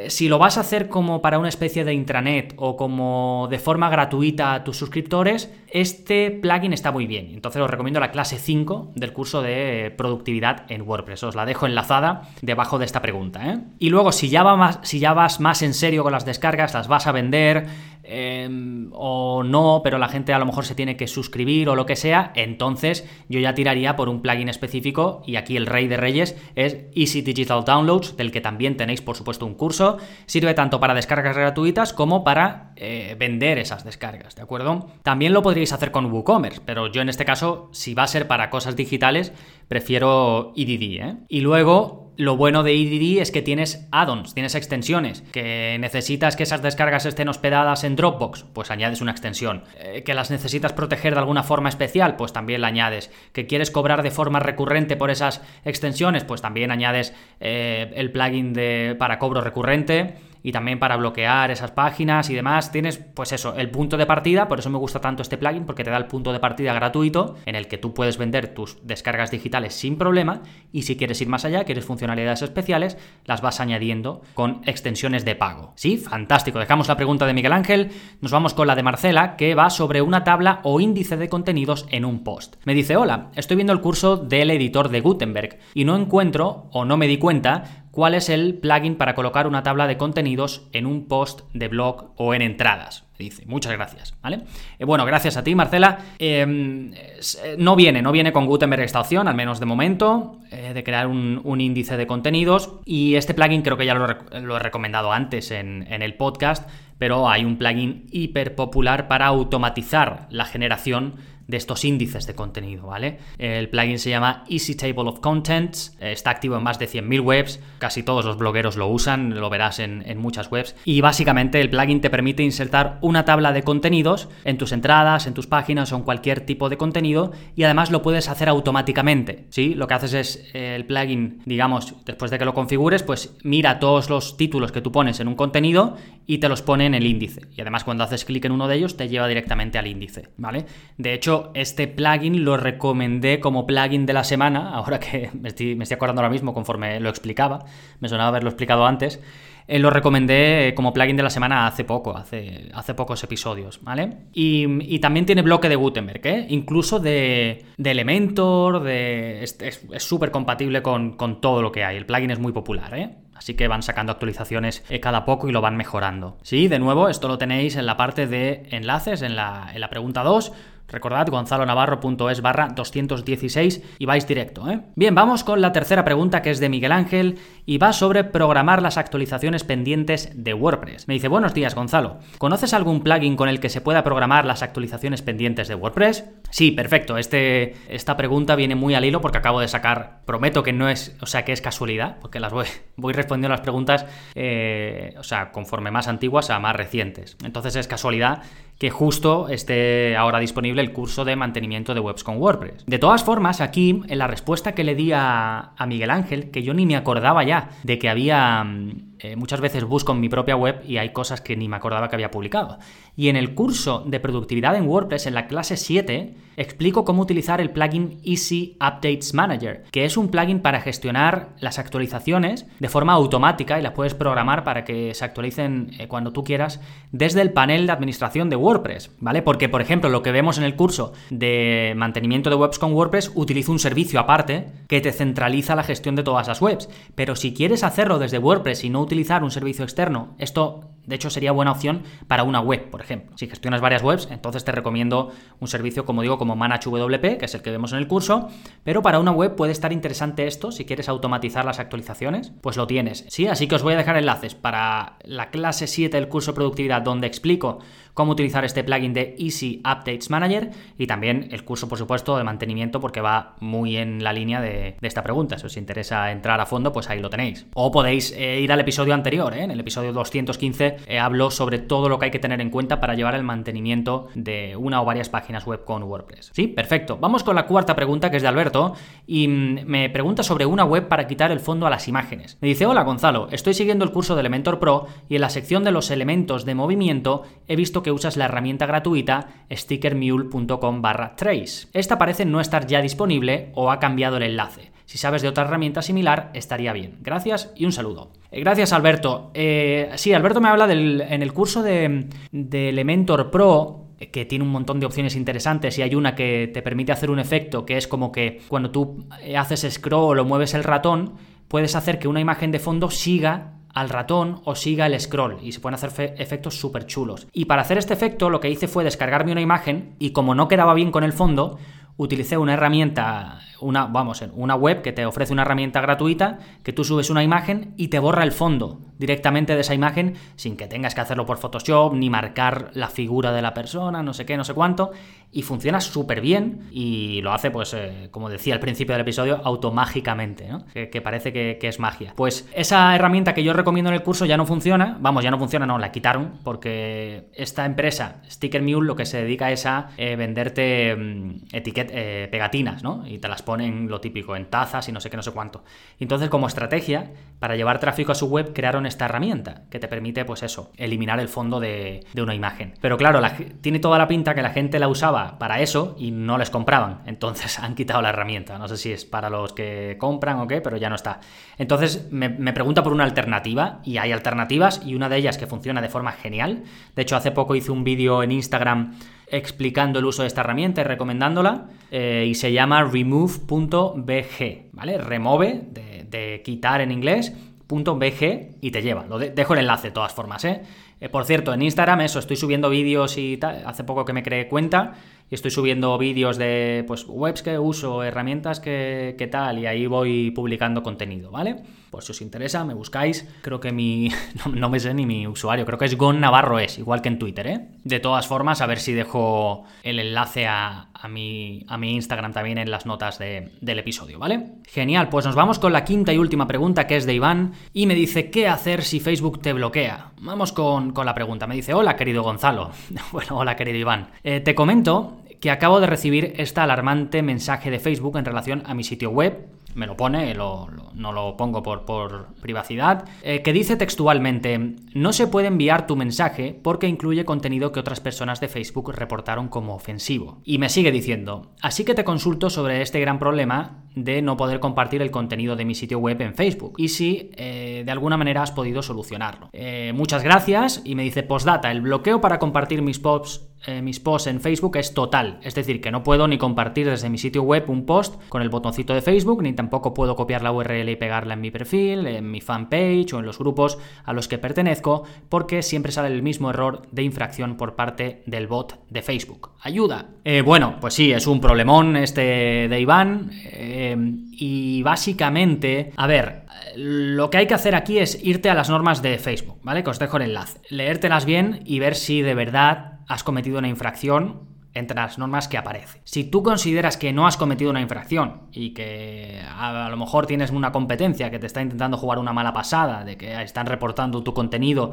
si 0.09 0.29
lo 0.29 0.39
vas 0.39 0.57
a 0.57 0.61
hacer 0.61 0.89
como 0.89 1.21
para 1.21 1.39
una 1.39 1.49
especie 1.49 1.85
de 1.85 1.95
intranet 1.95 2.55
o 2.57 2.77
como 2.77 3.49
de 3.51 3.59
forma 3.59 3.91
gratuita 3.91 4.55
a 4.55 4.65
tus 4.65 4.77
suscriptores, 4.77 5.51
este 5.69 6.31
plugin 6.31 6.73
está 6.73 6.93
muy 6.93 7.07
bien. 7.07 7.31
Entonces 7.33 7.61
os 7.63 7.71
recomiendo 7.71 8.01
la 8.01 8.11
clase 8.11 8.39
5 8.39 8.93
del 8.95 9.13
curso 9.13 9.43
de 9.43 9.93
productividad 9.97 10.71
en 10.71 10.83
WordPress. 10.83 11.25
Os 11.25 11.35
la 11.35 11.47
dejo 11.47 11.67
enlazada 11.67 12.29
debajo 12.43 12.79
de 12.79 12.85
esta 12.85 13.03
pregunta. 13.03 13.53
¿eh? 13.53 13.59
Y 13.79 13.91
luego, 13.91 14.13
si 14.13 14.29
ya, 14.29 14.45
más, 14.45 14.79
si 14.83 14.99
ya 14.99 15.13
vas 15.13 15.41
más 15.41 15.63
en 15.63 15.75
serio 15.75 16.03
con 16.03 16.13
las 16.13 16.25
descargas, 16.25 16.75
las 16.75 16.89
vas 16.89 17.07
a 17.07 17.13
vender, 17.13 17.67
Em, 18.13 18.91
o 18.93 19.45
no, 19.45 19.83
pero 19.85 19.97
la 19.97 20.09
gente 20.09 20.33
a 20.33 20.39
lo 20.41 20.45
mejor 20.45 20.65
se 20.65 20.75
tiene 20.75 20.97
que 20.97 21.07
suscribir 21.07 21.69
o 21.69 21.77
lo 21.77 21.87
que 21.87 21.95
sea, 21.95 22.33
entonces 22.35 23.09
yo 23.29 23.39
ya 23.39 23.55
tiraría 23.55 23.95
por 23.95 24.09
un 24.09 24.21
plugin 24.21 24.49
específico 24.49 25.23
y 25.25 25.37
aquí 25.37 25.57
el 25.57 25.67
rey 25.67 25.87
de 25.87 25.97
reyes 25.97 26.37
es 26.57 26.79
Easy 26.97 27.23
Digital 27.23 27.65
Downloads, 27.65 28.17
del 28.17 28.33
que 28.33 28.41
también 28.41 28.77
tenéis 28.77 29.01
por 29.01 29.17
supuesto 29.17 29.47
un 29.47 29.55
curso. 29.55 29.99
Sirve 30.27 30.55
tanto 30.55 30.81
para 30.81 30.93
descargas 30.93 31.37
gratuitas 31.37 31.93
como 31.93 32.25
para 32.25 32.73
eh, 32.75 33.15
vender 33.17 33.59
esas 33.59 33.85
descargas, 33.85 34.35
¿de 34.35 34.43
acuerdo? 34.43 34.89
También 35.05 35.33
lo 35.33 35.43
podríais 35.43 35.73
hacer 35.73 35.93
con 35.93 36.07
WooCommerce, 36.07 36.63
pero 36.65 36.89
yo 36.89 37.03
en 37.03 37.11
este 37.11 37.25
caso, 37.25 37.69
si 37.71 37.95
va 37.95 38.03
a 38.03 38.09
ser 38.09 38.27
para 38.27 38.51
cosas 38.51 38.75
digitales, 38.75 39.33
prefiero 39.69 40.53
EDD, 40.57 40.83
¿eh? 40.83 41.17
Y 41.29 41.43
luego 41.43 42.00
lo 42.17 42.37
bueno 42.37 42.63
de 42.63 42.73
EDD 42.73 43.21
es 43.21 43.31
que 43.31 43.43
tienes 43.43 43.89
add-ons, 43.91 44.35
tienes 44.35 44.55
extensiones. 44.55 45.23
Que 45.33 45.77
necesitas 45.81 46.37
que 46.37 46.43
esas 46.43 46.63
descargas 46.63 47.07
estén 47.07 47.29
hospedadas 47.29 47.85
en 47.85 47.97
Dropbox, 47.97 48.45
pues 48.53 48.71
añades 48.71 49.01
una 49.01 49.13
extensión. 49.13 49.65
Eh, 49.79 50.03
que 50.05 50.15
las 50.15 50.31
necesitas 50.31 50.73
proteger 50.73 51.15
de 51.15 51.21
alguna 51.21 51.43
forma 51.43 51.69
especial, 51.69 52.17
pues 52.17 52.33
también 52.33 52.61
la 52.61 52.69
añades. 52.69 53.11
Que 53.33 53.47
quieres 53.47 53.71
cobrar 53.71 54.03
de 54.03 54.11
forma 54.11 54.41
recurrente 54.41 54.97
por 54.97 55.11
esas 55.11 55.43
extensiones, 55.65 56.25
pues 56.25 56.41
también 56.41 56.71
añades 56.71 57.15
eh, 57.41 57.91
el 57.95 58.13
plugin 58.13 58.53
de, 58.53 58.97
para 58.99 59.19
cobro 59.19 59.41
recurrente 59.41 60.15
y 60.43 60.53
también 60.53 60.79
para 60.79 60.97
bloquear 60.97 61.51
esas 61.51 61.71
páginas 61.71 62.31
y 62.31 62.35
demás. 62.35 62.73
Tienes, 62.73 62.99
pues 62.99 63.33
eso, 63.33 63.55
el 63.57 63.71
punto 63.71 63.97
de 63.97 64.07
partida, 64.07 64.49
por 64.49 64.59
eso 64.59 64.71
me 64.71 64.79
gusta 64.79 65.01
tanto 65.01 65.23
este 65.23 65.39
plugin, 65.39 65.65
porque 65.65 65.85
te 65.85 65.91
da 65.91 65.97
el 65.97 66.07
punto 66.07 66.33
de 66.33 66.41
partida 66.41 66.73
gratuito 66.75 67.37
en 67.47 67.55
el 67.55 67.69
que 67.69 67.79
tú 67.79 67.95
puedes 67.95 68.19
vender 68.19 68.55
tus 68.55 68.79
descargas 68.83 69.31
digitales 69.31 69.75
sin 69.75 69.97
problema 69.97 70.43
y 70.73 70.83
si 70.83 70.97
quieres 70.97 71.21
ir 71.21 71.29
más 71.29 71.45
allá, 71.45 71.65
quieres 71.65 71.85
funcionalidades 71.85 72.43
especiales, 72.43 72.99
las 73.25 73.41
vas 73.41 73.61
añadiendo 73.61 74.23
con 74.35 74.63
extensiones 74.67 75.25
de 75.25 75.35
pago. 75.35 75.73
Sí, 75.77 75.97
fantástico. 75.97 76.59
Dejamos 76.59 76.89
la 76.89 76.97
pregunta 76.97 77.27
de 77.27 77.35
Miguel 77.35 77.53
Ángel, 77.53 77.91
nos 78.21 78.33
vamos 78.33 78.55
con 78.55 78.67
la 78.67 78.75
de 78.75 78.83
Marcela, 78.83 79.37
que 79.37 79.55
va 79.55 79.71
sobre 79.71 80.03
una 80.03 80.25
tabla 80.25 80.61
o 80.63 80.81
índice 80.81 81.17
de 81.17 81.29
contenidos 81.29 81.87
en 81.91 82.05
un 82.05 82.25
post. 82.25 82.57
Me 82.65 82.75
dice, 82.75 82.97
hola, 82.97 83.31
estoy 83.35 83.57
viendo 83.57 83.73
el 83.73 83.81
curso 83.81 84.17
del 84.17 84.51
editor 84.51 84.89
de 84.89 85.01
Gutenberg 85.01 85.59
y 85.75 85.85
no 85.85 85.97
encuentro 85.97 86.69
o 86.73 86.85
no 86.85 86.97
me 86.97 87.07
di 87.07 87.19
cuenta 87.19 87.80
cuál 87.91 88.15
es 88.15 88.29
el 88.29 88.55
plugin 88.55 88.97
para 88.97 89.15
colocar 89.15 89.47
una 89.47 89.63
tabla 89.63 89.87
de 89.87 89.97
contenidos 89.97 90.69
en 90.73 90.87
un 90.87 91.07
post 91.07 91.43
de 91.53 91.69
blog 91.69 92.13
o 92.17 92.35
en 92.35 92.43
entradas. 92.43 93.05
Dice, 93.19 93.45
muchas 93.45 93.73
gracias, 93.73 94.15
¿vale? 94.23 94.41
Eh, 94.79 94.85
bueno, 94.87 95.05
gracias 95.05 95.37
a 95.37 95.45
ti, 95.45 95.55
Marcela. 95.55 95.99
Em, 96.19 96.93
eh, 96.95 97.57
no 97.59 97.77
viene, 97.77 98.01
no 98.01 98.13
viene 98.13 98.33
con 98.33 98.47
Gutenberg 98.47 98.83
esta 98.83 99.01
opción, 99.01 99.29
al 99.29 99.35
menos 99.35 99.61
de 99.61 99.67
momento, 99.67 100.39
eh, 100.51 100.73
de 100.73 100.83
crear 100.83 101.07
un, 101.07 101.61
índice 101.61 101.99
de 101.99 102.07
contenidos. 102.07 102.71
Y 102.87 103.17
este 103.17 103.35
plugin 103.35 103.61
creo 103.61 103.77
que 103.77 103.85
ya 103.85 103.95
lo, 103.95 104.57
he 104.57 104.59
recomendado 104.59 105.13
antes 105.13 105.51
en, 105.51 105.87
en 105.91 106.01
el 106.01 106.15
podcast, 106.15 106.67
pero 106.97 107.29
hay 107.29 107.45
un 107.45 107.59
plugin 107.59 108.07
hiper 108.11 108.55
popular 108.55 109.07
para 109.07 109.27
automatizar 109.27 110.27
la 110.31 110.47
generación 110.47 111.17
de 111.51 111.57
estos 111.57 111.85
índices 111.85 112.27
de 112.27 112.35
contenido, 112.35 112.87
¿vale? 112.87 113.19
El 113.39 113.69
plugin 113.69 113.99
se 113.99 114.11
llama 114.11 114.45
Easy 114.49 114.77
Table 114.77 115.09
of 115.09 115.21
Contents, 115.21 115.97
está 116.01 116.31
activo 116.31 116.57
en 116.57 116.63
más 116.63 116.79
de 116.79 116.89
100.000 116.89 117.21
webs, 117.21 117.61
casi 117.79 118.03
todos 118.03 118.25
los 118.25 118.39
blogueros 118.39 118.77
lo 118.77 118.89
usan, 118.89 119.39
lo 119.39 119.51
verás 119.51 119.81
en, 119.81 120.19
muchas 120.19 120.51
webs, 120.51 120.77
y 120.85 121.01
básicamente 121.01 121.61
el 121.61 121.71
plugin 121.71 122.01
te 122.01 122.11
permite 122.11 122.43
insertar 122.43 122.99
una 123.01 123.25
tabla 123.25 123.53
de 123.53 123.63
contenidos 123.63 124.29
en 124.45 124.59
tus 124.59 124.73
entradas, 124.73 125.27
en 125.27 125.35
tus 125.35 125.47
páginas 125.47 125.93
o 125.93 125.97
en 125.97 126.03
cualquier 126.03 126.41
tipo 126.41 126.69
de 126.69 126.77
contenido, 126.77 127.33
y 127.57 127.65
además 127.65 127.91
lo 127.91 128.03
puedes 128.03 128.29
hacer 128.29 128.49
automáticamente, 128.49 129.47
¿sí? 129.51 129.75
Lo 129.75 129.89
que 129.89 129.95
haces 129.95 130.15
es 130.15 130.51
eh, 130.55 130.77
el 130.77 130.87
plugin, 130.87 131.43
digamos, 131.47 131.95
después 132.05 132.31
de 132.31 132.39
que 132.39 132.45
lo 132.45 132.55
configures, 132.55 133.03
pues 133.03 133.37
mira 133.43 133.81
todos 133.81 134.09
los 134.09 134.37
títulos 134.37 134.71
que 134.73 134.81
tú 134.81 134.93
pones 134.93 135.19
en 135.21 135.29
un 135.29 135.35
contenido 135.35 135.97
y 136.27 136.39
te 136.39 136.49
los 136.49 136.63
pone 136.63 136.87
en 136.87 136.95
el 136.95 137.07
índice, 137.07 137.49
y 137.57 137.61
además 137.61 137.83
cuando 137.83 138.05
haces 138.05 138.25
clic 138.25 138.45
en 138.45 138.53
uno 138.53 138.69
de 138.69 138.77
ellos 138.77 138.97
te 138.97 139.09
lleva 139.09 139.27
directamente 139.27 139.79
al 139.79 139.87
índice, 139.87 140.29
¿vale? 140.37 140.67
De 140.97 141.15
hecho, 141.15 141.40
este 141.55 141.89
plugin 141.89 142.45
lo 142.45 142.57
recomendé 142.57 143.41
como 143.41 143.67
plugin 143.67 144.07
de 144.07 144.13
la 144.13 144.25
semana, 144.25 144.71
ahora 144.71 144.99
que 145.01 145.31
me 145.33 145.49
estoy, 145.49 145.79
acordando 145.93 146.23
ahora 146.23 146.33
mismo 146.33 146.55
conforme 146.55 147.01
lo 147.01 147.09
explicaba, 147.09 147.65
me 148.01 148.09
sonaba 148.09 148.29
haberlo 148.29 148.51
explicado 148.51 148.87
antes, 148.87 149.21
eh, 149.67 149.79
lo 149.79 149.91
recomendé 149.91 150.73
como 150.75 150.93
plugin 150.93 151.17
de 151.17 151.23
la 151.23 151.31
semana 151.31 151.67
hace 151.67 151.85
poco, 151.85 152.17
hace, 152.17 152.95
pocos 152.97 153.23
episodios, 153.25 153.81
¿vale? 153.83 154.17
Y, 154.33 154.99
también 154.99 155.27
tiene 155.27 155.43
bloque 155.43 155.69
de 155.69 155.77
Gutenberg, 155.77 156.27
¿eh? 156.27 156.47
Incluso 156.51 156.99
de, 156.99 157.65
Elementor, 157.79 158.89
es 158.89 159.57
súper 159.99 160.31
compatible 160.31 160.83
con, 160.83 161.17
con 161.17 161.41
todo 161.41 161.63
lo 161.63 161.73
que 161.73 161.85
hay, 161.85 161.97
el 161.97 162.07
plugin 162.07 162.31
es 162.31 162.39
muy 162.39 162.53
popular, 162.53 162.95
¿eh? 162.99 163.17
Así 163.41 163.55
que 163.55 163.69
van 163.69 163.83
sacando 163.83 164.13
actualizaciones 164.13 164.85
eh, 164.91 165.01
cada 165.01 165.25
poco 165.25 165.49
y 165.49 165.53
lo 165.53 165.63
van 165.63 165.75
mejorando. 165.75 166.37
Sí, 166.43 166.69
de 166.69 166.79
nuevo, 166.79 167.09
esto 167.09 167.27
lo 167.27 167.39
tenéis 167.39 167.75
en 167.77 167.87
la 167.87 167.97
parte 167.97 168.27
de 168.27 168.67
enlaces, 168.71 169.23
en 169.23 169.35
la, 169.35 169.71
en 169.73 169.81
la 169.81 169.89
pregunta 169.89 170.23
2 170.23 170.53
Recordad 170.91 171.29
gonzalonavarro.es 171.29 172.43
barra 172.43 172.69
216 172.69 173.83
y 173.99 174.07
vais 174.07 174.27
directo. 174.27 174.69
¿eh? 174.69 174.81
Bien, 174.97 175.15
vamos 175.15 175.45
con 175.45 175.61
la 175.61 175.73
tercera 175.73 176.05
pregunta 176.05 176.43
que 176.43 176.51
es 176.51 176.61
de 176.61 176.69
Miguel 176.69 176.93
Ángel 176.93 177.39
y 177.67 177.79
va 177.79 177.93
sobre 177.93 178.25
programar 178.25 178.83
las 178.83 178.97
actualizaciones 178.97 179.65
pendientes 179.65 180.31
de 180.35 180.55
WordPress. 180.55 181.07
Me 181.09 181.15
dice, 181.15 181.29
buenos 181.29 181.55
días 181.55 181.75
Gonzalo, 181.75 182.19
¿conoces 182.39 182.75
algún 182.75 183.03
plugin 183.03 183.37
con 183.37 183.49
el 183.49 183.61
que 183.61 183.69
se 183.69 183.81
pueda 183.81 184.03
programar 184.03 184.45
las 184.45 184.63
actualizaciones 184.63 185.23
pendientes 185.23 185.69
de 185.69 185.75
WordPress? 185.77 186.25
Sí, 186.51 186.73
perfecto. 186.73 187.17
Este, 187.17 187.75
esta 187.89 188.17
pregunta 188.17 188.57
viene 188.57 188.75
muy 188.75 188.95
al 188.95 189.05
hilo 189.05 189.21
porque 189.21 189.39
acabo 189.39 189.61
de 189.61 189.69
sacar, 189.69 190.21
prometo 190.25 190.63
que 190.63 190.73
no 190.73 190.89
es, 190.89 191.17
o 191.21 191.27
sea, 191.27 191.45
que 191.45 191.53
es 191.53 191.61
casualidad, 191.61 192.19
porque 192.21 192.41
las 192.41 192.53
voy, 192.53 192.67
voy 192.97 193.13
respondiendo 193.13 193.51
las 193.51 193.61
preguntas, 193.61 194.07
eh, 194.35 195.15
o 195.19 195.23
sea, 195.23 195.53
conforme 195.53 195.91
más 195.91 196.09
antiguas 196.09 196.51
a 196.51 196.59
más 196.59 196.75
recientes. 196.75 197.37
Entonces 197.45 197.77
es 197.77 197.87
casualidad 197.87 198.43
que 198.81 198.89
justo 198.89 199.49
esté 199.51 200.17
ahora 200.17 200.39
disponible 200.39 200.81
el 200.81 200.91
curso 200.91 201.27
de 201.27 201.37
mantenimiento 201.37 201.93
de 201.93 202.01
webs 202.01 202.25
con 202.25 202.39
WordPress. 202.39 202.87
De 202.87 202.99
todas 202.99 203.23
formas, 203.23 203.61
aquí 203.61 204.01
en 204.09 204.19
la 204.19 204.27
respuesta 204.27 204.73
que 204.73 204.85
le 204.85 204.95
di 204.95 205.13
a, 205.15 205.75
Miguel 205.87 206.09
Ángel, 206.09 206.51
que 206.51 206.63
yo 206.63 206.73
ni 206.73 206.87
me 206.87 206.97
acordaba 206.97 207.45
ya 207.45 207.69
de 207.83 207.99
que 207.99 208.09
había 208.09 208.65
mm, 208.65 209.10
eh, 209.23 209.37
muchas 209.37 209.61
veces 209.61 209.85
busco 209.85 210.13
en 210.13 210.21
mi 210.21 210.29
propia 210.29 210.57
web 210.57 210.83
y 210.87 210.97
hay 210.97 211.11
cosas 211.11 211.41
que 211.41 211.57
ni 211.57 211.69
me 211.69 211.77
acordaba 211.77 212.09
que 212.09 212.17
había 212.17 212.31
publicado. 212.31 212.79
Y 213.17 213.29
en 213.29 213.37
el 213.37 213.55
curso 213.55 214.03
de 214.07 214.19
productividad 214.19 214.77
en 214.77 214.89
WordPress, 214.89 215.27
en 215.27 215.35
la 215.35 215.47
clase 215.47 215.77
7, 215.77 216.35
explico 216.57 217.05
cómo 217.05 217.23
utilizar 217.23 217.61
el 217.61 217.71
plugin 217.71 218.21
Easy 218.25 218.77
Updates 218.77 219.35
Manager, 219.35 219.85
que 219.91 220.05
es 220.05 220.17
un 220.17 220.29
plugin 220.29 220.61
para 220.61 220.81
gestionar 220.81 221.51
las 221.61 221.79
actualizaciones 221.79 222.67
de 222.79 222.89
forma 222.89 223.13
automática 223.13 223.79
y 223.79 223.83
las 223.83 223.93
puedes 223.93 224.15
programar 224.15 224.65
para 224.65 224.85
que 224.85 225.15
se 225.15 225.25
actualicen 225.25 225.91
eh, 225.99 226.09
cuando 226.09 226.33
tú 226.33 226.43
quieras 226.43 226.81
desde 227.13 227.43
el 227.43 227.53
panel 227.53 227.87
de 227.87 227.93
administración 227.93 228.49
de 228.49 228.57
WordPress, 228.57 229.11
¿vale? 229.21 229.43
Porque, 229.43 229.69
por 229.69 229.83
ejemplo, 229.83 230.09
lo 230.09 230.23
que 230.23 230.33
vemos 230.33 230.59
en 230.59 230.65
el 230.65 230.77
curso 230.77 231.13
de 231.29 231.93
mantenimiento 231.97 232.51
de 232.51 232.57
webs 232.57 232.79
con 232.79 232.93
WordPress 232.93 233.33
utiliza 233.35 233.73
un 233.73 233.79
servicio 233.79 234.21
aparte 234.21 234.80
que 234.91 235.01
te 235.01 235.13
centraliza 235.13 235.77
la 235.77 235.85
gestión 235.85 236.17
de 236.17 236.25
todas 236.25 236.49
las 236.49 236.61
webs. 236.61 236.89
Pero 237.15 237.37
si 237.37 237.55
quieres 237.55 237.85
hacerlo 237.85 238.19
desde 238.19 238.39
WordPress 238.39 238.83
y 238.83 238.91
no 238.91 239.01
utilizar 239.01 239.45
un 239.45 239.53
servicio 239.53 239.85
externo, 239.85 240.35
esto 240.39 240.91
de 241.07 241.15
hecho 241.15 241.31
sería 241.31 241.53
buena 241.53 241.71
opción 241.71 242.03
para 242.27 242.43
una 242.43 242.61
web, 242.61 242.91
por 242.91 243.01
ejemplo. 243.01 243.37
Si 243.37 243.47
gestionas 243.47 243.81
varias 243.81 244.03
webs, 244.03 244.27
entonces 244.33 244.65
te 244.65 244.73
recomiendo 244.73 245.31
un 245.61 245.69
servicio, 245.69 246.05
como 246.05 246.23
digo, 246.23 246.39
como 246.39 246.57
ManageWP, 246.57 247.39
que 247.39 247.45
es 247.45 247.55
el 247.55 247.63
que 247.63 247.71
vemos 247.71 247.93
en 247.93 247.99
el 247.99 248.09
curso, 248.09 248.49
pero 248.83 249.01
para 249.01 249.21
una 249.21 249.31
web 249.31 249.55
puede 249.55 249.71
estar 249.71 249.93
interesante 249.93 250.49
esto, 250.49 250.73
si 250.73 250.85
quieres 250.85 251.09
automatizar 251.09 251.65
las 251.65 251.79
actualizaciones, 251.79 252.53
pues 252.61 252.77
lo 252.77 252.89
tienes. 252.89 253.27
Sí, 253.29 253.47
así 253.47 253.69
que 253.69 253.77
os 253.77 253.85
voy 253.85 253.95
a 253.95 253.97
dejar 253.97 254.17
enlaces 254.17 254.57
para 254.57 255.19
la 255.23 255.51
clase 255.51 255.87
7 255.87 256.17
del 256.17 256.29
curso 256.29 256.51
de 256.51 256.57
productividad 256.57 257.03
donde 257.03 257.29
explico 257.29 257.79
cómo 258.15 258.33
utilizar 258.33 258.65
este 258.65 258.85
plugin 258.85 259.13
de 259.13 259.37
Easy 259.39 259.81
Updates 259.81 260.31
Manager 260.31 260.71
y 260.99 261.07
también 261.07 261.49
el 261.51 261.65
curso, 261.65 261.89
por 261.89 261.99
supuesto, 261.99 262.37
de 262.37 262.45
mantenimiento 262.45 263.01
porque 263.01 263.21
va 263.21 263.57
muy 263.61 263.97
en 263.97 264.23
la 264.23 264.33
línea 264.33 264.61
de, 264.61 264.97
esta 265.01 265.23
pregunta. 265.23 265.59
Si 265.59 265.67
os 265.67 265.77
interesa 265.77 266.31
entrar 266.31 266.61
a 266.61 266.67
fondo, 266.67 266.93
pues 266.93 267.11
ahí 267.11 267.21
lo 267.21 267.31
tenéis. 267.31 267.67
O 267.75 267.91
podéis 267.91 268.33
eh, 268.37 268.61
ir 268.61 268.71
al 268.73 268.81
episodio 268.81 269.15
anterior, 269.15 269.55
¿eh? 269.55 269.65
en 269.65 269.71
el 269.71 269.81
episodio 269.81 270.13
215 270.13 270.97
eh, 271.07 271.19
hablo 271.19 271.51
sobre 271.51 271.79
todo 271.79 272.09
lo 272.09 272.19
que 272.19 272.27
hay 272.27 272.31
que 272.31 272.39
tener 272.39 272.61
en 272.61 272.71
cuenta 272.71 273.01
para 273.01 273.15
llevar 273.15 273.35
el 273.35 273.43
mantenimiento 273.43 274.29
de 274.35 274.77
una 274.77 275.03
o 275.03 275.05
varias 275.05 275.29
páginas 275.29 275.67
web 275.67 275.85
con 275.85 276.03
WordPress. 276.03 276.51
Sí, 276.53 276.67
perfecto. 276.67 277.19
Vamos 277.21 277.45
con 277.45 277.57
la 277.57 277.67
cuarta 277.67 277.97
pregunta 277.97 278.31
que 278.31 278.37
es 278.37 278.43
de 278.43 278.49
Alberto 278.49 278.95
y 279.27 279.49
mm, 279.49 279.81
me 279.87 280.11
pregunta 280.11 280.43
sobre 280.43 280.67
una 280.67 280.85
web 280.85 281.09
para 281.09 281.27
quitar 281.27 281.51
el 281.51 281.61
fondo 281.61 281.87
a 281.87 281.91
las 281.91 282.09
imágenes. 282.09 282.59
Me 282.61 282.69
dice, 282.69 282.87
hola 282.87 283.03
Gonzalo, 283.03 283.49
estoy 283.51 283.75
siguiendo 283.75 284.05
el 284.05 284.13
curso 284.13 284.35
de 284.35 284.41
Elementor 284.41 284.79
Pro 284.79 285.07
y 285.29 285.37
en 285.37 285.41
la 285.41 285.51
sección 285.51 285.85
de 285.85 285.93
los 285.93 286.11
elementos 286.11 286.65
de 286.65 286.75
movimiento 286.75 287.43
he 287.67 287.77
visto 287.77 288.03
que 288.03 288.10
usas 288.13 288.37
la 288.37 288.47
herramienta 288.47 288.87
gratuita 288.87 289.49
stickermule.com 289.73 291.03
barra 291.03 291.35
trace. 291.37 291.89
Esta 291.93 292.19
parece 292.19 292.45
no 292.45 292.61
estar 292.61 292.87
ya 292.87 293.01
disponible 293.03 293.71
o 293.75 293.91
ha 293.91 293.99
cambiado 293.99 294.37
el 294.37 294.45
enlace. 294.45 294.93
Si 295.11 295.19
sabes 295.19 295.43
de 295.43 295.49
otra 295.49 295.65
herramienta 295.65 296.03
similar, 296.03 296.53
estaría 296.55 296.93
bien. 296.93 297.19
Gracias 297.21 297.73
y 297.75 297.85
un 297.85 297.91
saludo. 297.91 298.31
Eh, 298.53 298.61
gracias, 298.61 298.93
Alberto. 298.93 299.51
Eh, 299.55 300.09
sí, 300.15 300.33
Alberto 300.33 300.61
me 300.61 300.69
habla 300.69 300.87
del, 300.87 301.21
en 301.21 301.43
el 301.43 301.53
curso 301.53 301.83
de, 301.83 302.29
de 302.53 302.89
Elementor 302.91 303.51
Pro 303.51 304.05
eh, 304.21 304.31
que 304.31 304.45
tiene 304.45 304.65
un 304.65 304.71
montón 304.71 305.01
de 305.01 305.07
opciones 305.07 305.35
interesantes 305.35 305.99
y 305.99 306.03
hay 306.03 306.15
una 306.15 306.37
que 306.37 306.71
te 306.73 306.81
permite 306.81 307.11
hacer 307.11 307.29
un 307.29 307.41
efecto 307.41 307.85
que 307.85 307.97
es 307.97 308.07
como 308.07 308.31
que 308.31 308.61
cuando 308.69 308.93
tú 308.93 309.27
haces 309.57 309.85
scroll 309.91 310.39
o 310.39 310.45
mueves 310.45 310.75
el 310.75 310.85
ratón, 310.85 311.35
puedes 311.67 311.97
hacer 311.97 312.21
que 312.21 312.29
una 312.29 312.39
imagen 312.39 312.71
de 312.71 312.79
fondo 312.79 313.11
siga 313.11 313.80
al 313.95 314.09
ratón 314.09 314.61
o 314.65 314.75
siga 314.75 315.07
el 315.07 315.19
scroll 315.19 315.59
y 315.63 315.73
se 315.73 315.81
pueden 315.81 315.95
hacer 315.95 316.35
efectos 316.39 316.79
súper 316.79 317.07
chulos. 317.07 317.47
Y 317.53 317.65
para 317.67 317.83
hacer 317.83 317.99
este 317.99 318.15
efecto 318.15 318.51
lo 318.51 318.61
que 318.61 318.71
hice 318.71 318.89
fue 318.89 319.05
descargarme 319.05 319.53
una 319.53 319.61
imagen 319.61 320.15
y 320.19 320.31
como 320.31 320.55
no 320.55 320.69
quedaba 320.69 320.95
bien 320.95 321.11
con 321.11 321.25
el 321.25 321.33
fondo, 321.33 321.79
utilicé 322.17 322.59
una 322.59 322.75
herramienta, 322.75 323.61
una, 323.81 324.07
vamos, 324.07 324.43
una 324.55 324.75
web 324.75 325.03
que 325.03 325.13
te 325.13 325.27
ofrece 325.27 325.53
una 325.53 325.63
herramienta 325.63 326.01
gratuita, 326.01 326.59
que 326.83 326.93
tú 326.93 327.05
subes 327.05 327.31
una 327.31 327.43
imagen 327.43 327.95
y 327.97 328.09
te 328.09 328.19
borra 328.19 328.45
el 328.45 328.53
fondo 328.53 329.10
directamente 329.21 329.75
de 329.75 329.83
esa 329.83 329.93
imagen 329.93 330.35
sin 330.57 330.79
que 330.79 330.87
tengas 330.87 331.15
que 331.15 331.21
hacerlo 331.21 331.45
por 331.45 331.59
Photoshop 331.59 332.15
ni 332.15 332.31
marcar 332.31 332.91
la 332.95 333.09
figura 333.09 333.53
de 333.53 333.61
la 333.61 333.75
persona, 333.75 334.23
no 334.23 334.33
sé 334.33 334.47
qué, 334.47 334.57
no 334.57 334.65
sé 334.65 334.73
cuánto, 334.73 335.13
y 335.53 335.61
funciona 335.63 336.01
súper 336.01 336.41
bien 336.41 336.89
y 336.91 337.43
lo 337.43 337.53
hace, 337.53 337.71
pues, 337.71 337.93
eh, 337.93 338.29
como 338.31 338.49
decía 338.49 338.73
al 338.73 338.81
principio 338.81 339.13
del 339.13 339.21
episodio, 339.21 339.61
automágicamente, 339.63 340.69
¿no? 340.69 340.87
Que, 340.87 341.21
parece 341.21 341.53
que, 341.53 341.79
es 341.83 341.99
magia. 341.99 342.33
Pues 342.35 342.69
esa 342.75 343.15
herramienta 343.15 343.53
que 343.53 343.63
yo 343.63 343.75
recomiendo 343.75 344.11
en 344.11 344.15
el 344.15 344.23
curso 344.23 344.47
ya 344.47 344.57
no 344.57 344.65
funciona, 344.65 345.19
vamos, 345.21 345.45
ya 345.45 345.51
no 345.51 345.59
funciona, 345.59 345.85
no, 345.85 345.99
la 345.99 346.13
quitaron, 346.13 346.53
porque 346.65 347.51
esta 347.53 347.85
empresa, 347.85 348.41
Sticker 348.49 348.81
Mule, 348.81 349.07
lo 349.07 349.17
que 349.17 349.27
se 349.27 349.43
dedica 349.43 349.71
es 349.71 349.85
a 349.85 350.11
eh, 350.17 350.37
venderte 350.37 351.15
mm, 351.15 351.51
eh, 351.73 352.49
pegatinas, 352.51 353.03
¿no? 353.03 353.27
Y 353.27 353.39
te 353.39 353.49
las 353.49 353.61
ponen 353.61 354.09
lo 354.09 354.21
típico, 354.21 354.57
en 354.57 354.71
tazas 354.71 355.09
y 355.09 355.13
no 355.13 355.21
sé 355.21 355.29
qué, 355.29 355.37
no 355.37 355.43
sé 355.43 355.51
cuánto. 355.51 355.85
Entonces, 356.19 356.49
como 356.49 356.69
estrategia, 356.69 357.33
para 357.59 357.77
llevar 357.77 357.99
tráfico 357.99 358.33
a 358.33 358.35
su 358.35 358.47
web, 358.47 358.73
crearon 358.73 359.05
esta 359.11 359.27
herramienta 359.27 359.83
que 359.91 359.99
te 359.99 360.09
permite, 360.09 360.45
pues 360.45 360.63
eso, 360.63 360.91
eliminar 360.97 361.39
el 361.39 361.49
fondo 361.49 361.79
de, 361.79 362.25
una 362.41 362.55
imagen. 362.55 362.95
Pero 363.01 363.19
claro, 363.19 363.41
tiene 363.83 363.99
toda 363.99 364.17
la 364.17 364.27
pinta 364.27 364.55
que 364.55 364.63
la 364.63 364.71
gente 364.71 364.99
la 364.99 365.09
usaba 365.09 365.59
para 365.59 365.81
eso 365.81 366.17
y 366.19 366.31
no 366.31 366.57
les 366.57 366.71
compraban. 366.71 367.21
Entonces 367.27 367.79
han 367.81 367.95
quitado 367.95 368.23
la 368.23 368.31
herramienta. 368.31 368.79
No 368.79 368.89
sé 368.89 368.97
si 368.97 369.13
es 369.13 369.25
para 369.25 369.51
los 369.51 369.73
que 369.73 370.17
compran 370.19 370.59
o 370.61 370.67
qué, 370.67 370.81
pero 370.81 370.97
ya 370.97 371.09
no 371.09 371.17
está. 371.17 371.41
Entonces 371.77 372.29
me, 372.31 372.51
pregunta 372.73 373.03
por 373.03 373.13
una 373.13 373.25
alternativa 373.25 374.01
y 374.05 374.19
hay 374.19 374.33
alternativas 374.33 375.03
y 375.05 375.15
una 375.15 375.29
de 375.29 375.37
ellas 375.37 375.59
que 375.59 375.67
funciona 375.67 376.01
de 376.01 376.09
forma 376.09 376.33
genial. 376.33 376.85
De 377.15 377.23
hecho, 377.23 377.37
hace 377.37 377.51
poco 377.51 377.75
hice 377.75 377.91
un 377.91 378.05
vídeo 378.05 378.43
en 378.43 378.53
Instagram 378.53 379.15
explicando 379.51 380.21
el 380.21 380.25
uso 380.25 380.43
de 380.43 380.49
esta 380.49 380.61
herramienta 380.61 381.01
y 381.01 381.05
recomendándola 381.05 381.89
eh, 382.11 382.47
y 382.49 382.55
se 382.55 382.73
llama 382.73 383.03
remove.bg, 383.05 384.91
¿vale? 384.93 385.19
Remove, 385.19 385.83
de, 385.91 386.63
quitar 386.65 387.01
en 387.01 387.11
inglés, 387.11 387.53
.bg 387.91 388.77
y 388.81 388.91
te 388.91 389.03
lleva. 389.03 389.27
Lo 389.27 389.39
dejo 389.39 389.75
el 389.75 389.81
enlace 389.81 390.09
de 390.09 390.13
todas 390.13 390.33
formas, 390.33 390.65
¿eh? 390.65 390.83
Eh, 391.21 391.29
por 391.29 391.45
cierto, 391.45 391.75
en 391.75 391.83
Instagram 391.83 392.23
eso, 392.23 392.39
estoy 392.39 392.57
subiendo 392.57 392.89
vídeos 392.89 393.37
y 393.37 393.57
tal. 393.59 393.83
Hace 393.85 394.05
poco 394.05 394.25
que 394.25 394.33
me 394.33 394.43
creé 394.43 394.69
cuenta 394.69 395.15
y 395.51 395.55
estoy 395.55 395.73
subiendo 395.73 396.17
vídeos 396.17 396.57
de 396.57 397.05
pues, 397.07 397.25
webs 397.27 397.63
que 397.63 397.79
uso, 397.79 398.23
herramientas 398.23 398.79
que, 398.79 399.35
que, 399.37 399.49
tal, 399.49 399.81
y 399.81 399.87
ahí 399.87 400.07
voy 400.07 400.53
publicando 400.53 401.03
contenido, 401.03 401.51
¿vale? 401.51 401.77
Pues 402.11 402.25
si 402.25 402.33
os 402.33 402.41
interesa, 402.41 402.85
me 402.85 402.95
buscáis. 402.95 403.49
Creo 403.63 403.81
que 403.81 403.93
mi. 403.93 404.31
No, 404.71 404.89
me 404.89 405.01
sé 405.01 405.13
ni 405.15 405.27
mi 405.27 405.47
usuario, 405.47 405.85
creo 405.85 405.99
que 405.99 406.05
es 406.05 406.17
Gon 406.17 406.41
Navarro 406.41 406.79
es, 406.79 406.99
igual 406.99 407.23
que 407.23 407.29
en 407.29 407.39
Twitter, 407.39 407.67
¿eh? 407.67 407.89
De 408.05 408.21
todas 408.21 408.47
formas, 408.47 408.81
a 408.81 408.87
ver 408.87 408.99
si 408.99 409.13
dejo 409.13 409.85
el 410.03 410.21
enlace 410.21 410.67
a, 410.67 411.09
a, 411.13 411.29
mi, 411.29 411.85
a 411.89 411.99
mi 411.99 412.15
Instagram 412.15 412.53
también 412.53 412.79
en 412.79 412.91
las 412.91 413.07
notas 413.07 413.39
del 413.39 413.99
episodio, 413.99 414.39
¿vale? 414.39 414.75
Genial, 414.87 415.29
pues 415.29 415.47
nos 415.47 415.55
vamos 415.55 415.79
con 415.79 415.93
la 415.93 416.05
quinta 416.05 416.33
y 416.33 416.39
última 416.39 416.67
pregunta 416.67 417.07
que 417.07 417.17
es 417.17 417.27
de 417.27 417.35
Iván 417.35 417.73
y 417.93 418.07
me 418.07 418.15
dice: 418.15 418.51
¿Qué 418.51 418.69
hacer 418.69 419.03
si 419.03 419.19
Facebook 419.19 419.61
te 419.61 419.73
bloquea? 419.73 420.33
Vamos 420.41 420.73
con, 420.73 421.13
la 421.15 421.35
pregunta. 421.35 421.67
Me 421.67 421.75
dice: 421.75 421.95
Hola, 421.95 422.17
querido 422.17 422.43
Gonzalo. 422.43 422.91
bueno, 423.33 423.59
hola, 423.59 423.77
querido 423.77 423.99
Iván. 423.99 424.31
Eh, 424.45 424.61
te 424.61 424.75
comento 424.75 425.40
que 425.61 425.71
acabo 425.71 426.01
de 426.01 426.07
recibir 426.07 426.55
esta 426.57 426.83
alarmante 426.83 427.43
mensaje 427.43 427.91
de 427.91 428.01
Facebook 428.01 428.37
en 428.39 428.45
relación 428.45 428.83
a 428.87 428.95
mi 428.95 429.05
sitio 429.05 429.31
web 429.31 429.69
me 429.95 430.07
lo 430.07 430.17
pone, 430.17 430.55
no 430.55 431.33
lo 431.33 431.57
pongo 431.57 431.83
por, 431.83 432.05
por 432.05 432.55
privacidad, 432.61 433.29
eh, 433.43 433.63
que 433.63 433.73
dice 433.73 433.97
textualmente, 433.97 434.95
no 435.15 435.33
se 435.33 435.47
puede 435.47 435.69
enviar 435.69 436.07
tu 436.07 436.17
mensaje 436.17 436.79
porque 436.83 437.09
incluye 437.09 437.45
contenido 437.45 437.93
que 437.93 438.01
otras 438.01 438.21
personas 438.21 438.61
de 438.61 438.69
Facebook 438.69 439.13
reportaron 439.13 439.69
como 439.69 439.95
ofensivo. 439.95 440.61
Y 440.65 440.79
me 440.79 440.89
sigue 440.89 441.11
diciendo, 441.11 441.73
así 441.81 442.05
que 442.05 442.15
te 442.15 442.25
consulto 442.25 442.71
sobre 442.71 443.03
este 443.03 443.21
gran 443.21 443.39
problema 443.39 444.05
de 444.15 444.43
no 444.43 444.57
poder 444.57 444.81
compartir 444.81 445.23
el 445.23 445.31
contenido 445.31 445.77
de 445.77 445.85
mi 445.85 445.95
sitio 445.95 446.19
web 446.19 446.41
en 446.43 446.55
Facebook 446.55 446.95
y 446.97 447.09
si 447.09 447.51
eh, 447.57 448.03
de 448.05 448.13
alguna 448.13 448.37
manera 448.37 448.63
has 448.63 448.73
podido 448.73 449.03
solucionarlo. 449.03 449.71
Eh, 449.73 450.13
muchas 450.15 450.43
gracias 450.43 451.03
y 451.05 451.15
me 451.15 451.23
dice 451.23 451.43
postdata, 451.43 451.91
el 451.91 452.01
bloqueo 452.01 452.41
para 452.41 452.59
compartir 452.59 453.03
mis 453.03 453.19
posts 453.19 453.70
eh, 453.87 454.03
mis 454.03 454.21
posts 454.21 454.49
en 454.49 454.61
Facebook 454.61 454.97
es 454.97 455.15
total, 455.15 455.59
es 455.63 455.75
decir, 455.75 456.01
que 456.01 456.11
no 456.11 456.23
puedo 456.23 456.47
ni 456.47 456.59
compartir 456.59 457.09
desde 457.09 457.31
mi 457.31 457.39
sitio 457.39 457.63
web 457.63 457.85
un 457.89 458.05
post 458.05 458.41
con 458.49 458.61
el 458.61 458.69
botoncito 458.69 459.15
de 459.15 459.23
Facebook, 459.23 459.63
ni 459.63 459.73
tampoco 459.73 460.13
puedo 460.13 460.37
copiar 460.37 460.63
la 460.63 460.73
URL 460.73 461.09
y 461.09 461.17
pegarla 461.17 461.55
en 461.55 461.61
mi 461.61 461.71
perfil, 461.71 462.27
en 462.27 462.51
mi 462.51 462.61
fanpage 462.61 463.33
o 463.33 463.39
en 463.39 463.47
los 463.47 463.59
grupos 463.59 463.99
a 464.25 464.33
los 464.33 464.49
que 464.49 464.59
pertenezco, 464.59 465.25
porque 465.49 465.83
siempre 465.83 466.13
sale 466.13 466.29
el 466.29 466.43
mismo 466.43 466.71
error 466.71 467.03
de 467.11 467.23
infracción 467.23 467.77
por 467.77 467.97
parte 467.97 468.43
del 468.47 468.67
bot 468.67 469.01
de 469.09 469.23
Facebook. 469.23 469.71
¡Ayuda! 469.81 470.27
Eh, 470.45 470.63
bueno, 470.63 470.97
pues 471.01 471.15
sí, 471.15 471.33
es 471.33 471.47
un 471.47 471.61
problemón 471.61 472.17
este 472.17 472.89
de 472.89 473.01
Iván, 473.01 473.51
eh, 473.65 474.17
y 474.53 475.03
básicamente, 475.03 476.13
a 476.17 476.27
ver, 476.27 476.67
lo 476.97 477.49
que 477.51 477.59
hay 477.59 477.67
que 477.67 477.75
hacer 477.75 477.95
aquí 477.95 478.19
es 478.19 478.39
irte 478.45 478.69
a 478.69 478.75
las 478.75 478.91
normas 478.91 479.23
de 479.23 479.39
Facebook, 479.39 479.79
¿vale? 479.83 480.05
Que 480.05 480.11
os 480.11 480.19
dejo 480.19 480.37
el 480.37 480.45
enlace. 480.45 480.81
Leértelas 480.91 481.47
bien 481.47 481.81
y 481.87 481.99
ver 481.99 482.15
si 482.15 482.43
de 482.43 482.55
verdad 482.55 483.20
has 483.31 483.45
cometido 483.45 483.79
una 483.79 483.89
infracción 483.89 484.69
entre 484.93 485.15
las 485.15 485.39
normas 485.39 485.69
que 485.69 485.79
aparece. 485.79 486.21
Si 486.25 486.45
tú 486.45 486.65
consideras 486.65 487.17
que 487.17 487.33
no 487.33 487.47
has 487.47 487.57
cometido 487.57 487.91
una 487.91 488.01
infracción 488.01 488.63
y 488.73 488.91
que 488.91 489.63
a, 489.65 490.09
lo 490.11 490.17
mejor 490.17 490.47
tienes 490.47 490.71
una 490.71 490.91
competencia 490.91 491.49
que 491.51 491.61
te 491.61 491.67
está 491.67 491.81
intentando 491.81 492.17
jugar 492.17 492.41
una 492.41 492.53
mala 492.53 492.73
pasada, 492.73 493.25
de 493.25 493.37
que 493.37 493.63
están 493.63 493.87
reportando 493.87 494.43
tu 494.43 494.53
contenido, 494.53 495.13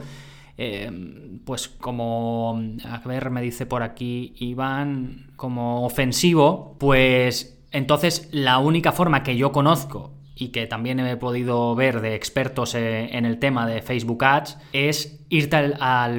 eh, 0.57 0.89
pues 1.45 1.67
como, 1.67 2.59
a 2.89 3.07
ver, 3.07 3.29
me 3.29 3.41
dice 3.41 3.67
por 3.67 3.83
aquí 3.83 4.33
Iván, 4.39 5.31
como 5.35 5.85
ofensivo, 5.85 6.75
pues 6.79 7.59
entonces 7.71 8.29
la 8.31 8.57
única 8.57 8.91
forma 8.91 9.21
que 9.21 9.37
yo 9.37 9.51
conozco 9.51 10.13
y 10.33 10.47
que 10.49 10.65
también 10.65 10.99
he 10.99 11.17
podido 11.17 11.75
ver 11.75 12.01
de 12.01 12.15
expertos 12.15 12.73
eh, 12.73 13.15
en 13.15 13.25
el 13.25 13.37
tema 13.37 13.67
de 13.67 13.83
Facebook 13.83 14.23
Ads 14.23 14.57
es 14.73 15.23
irte 15.29 15.73
a 15.79 16.09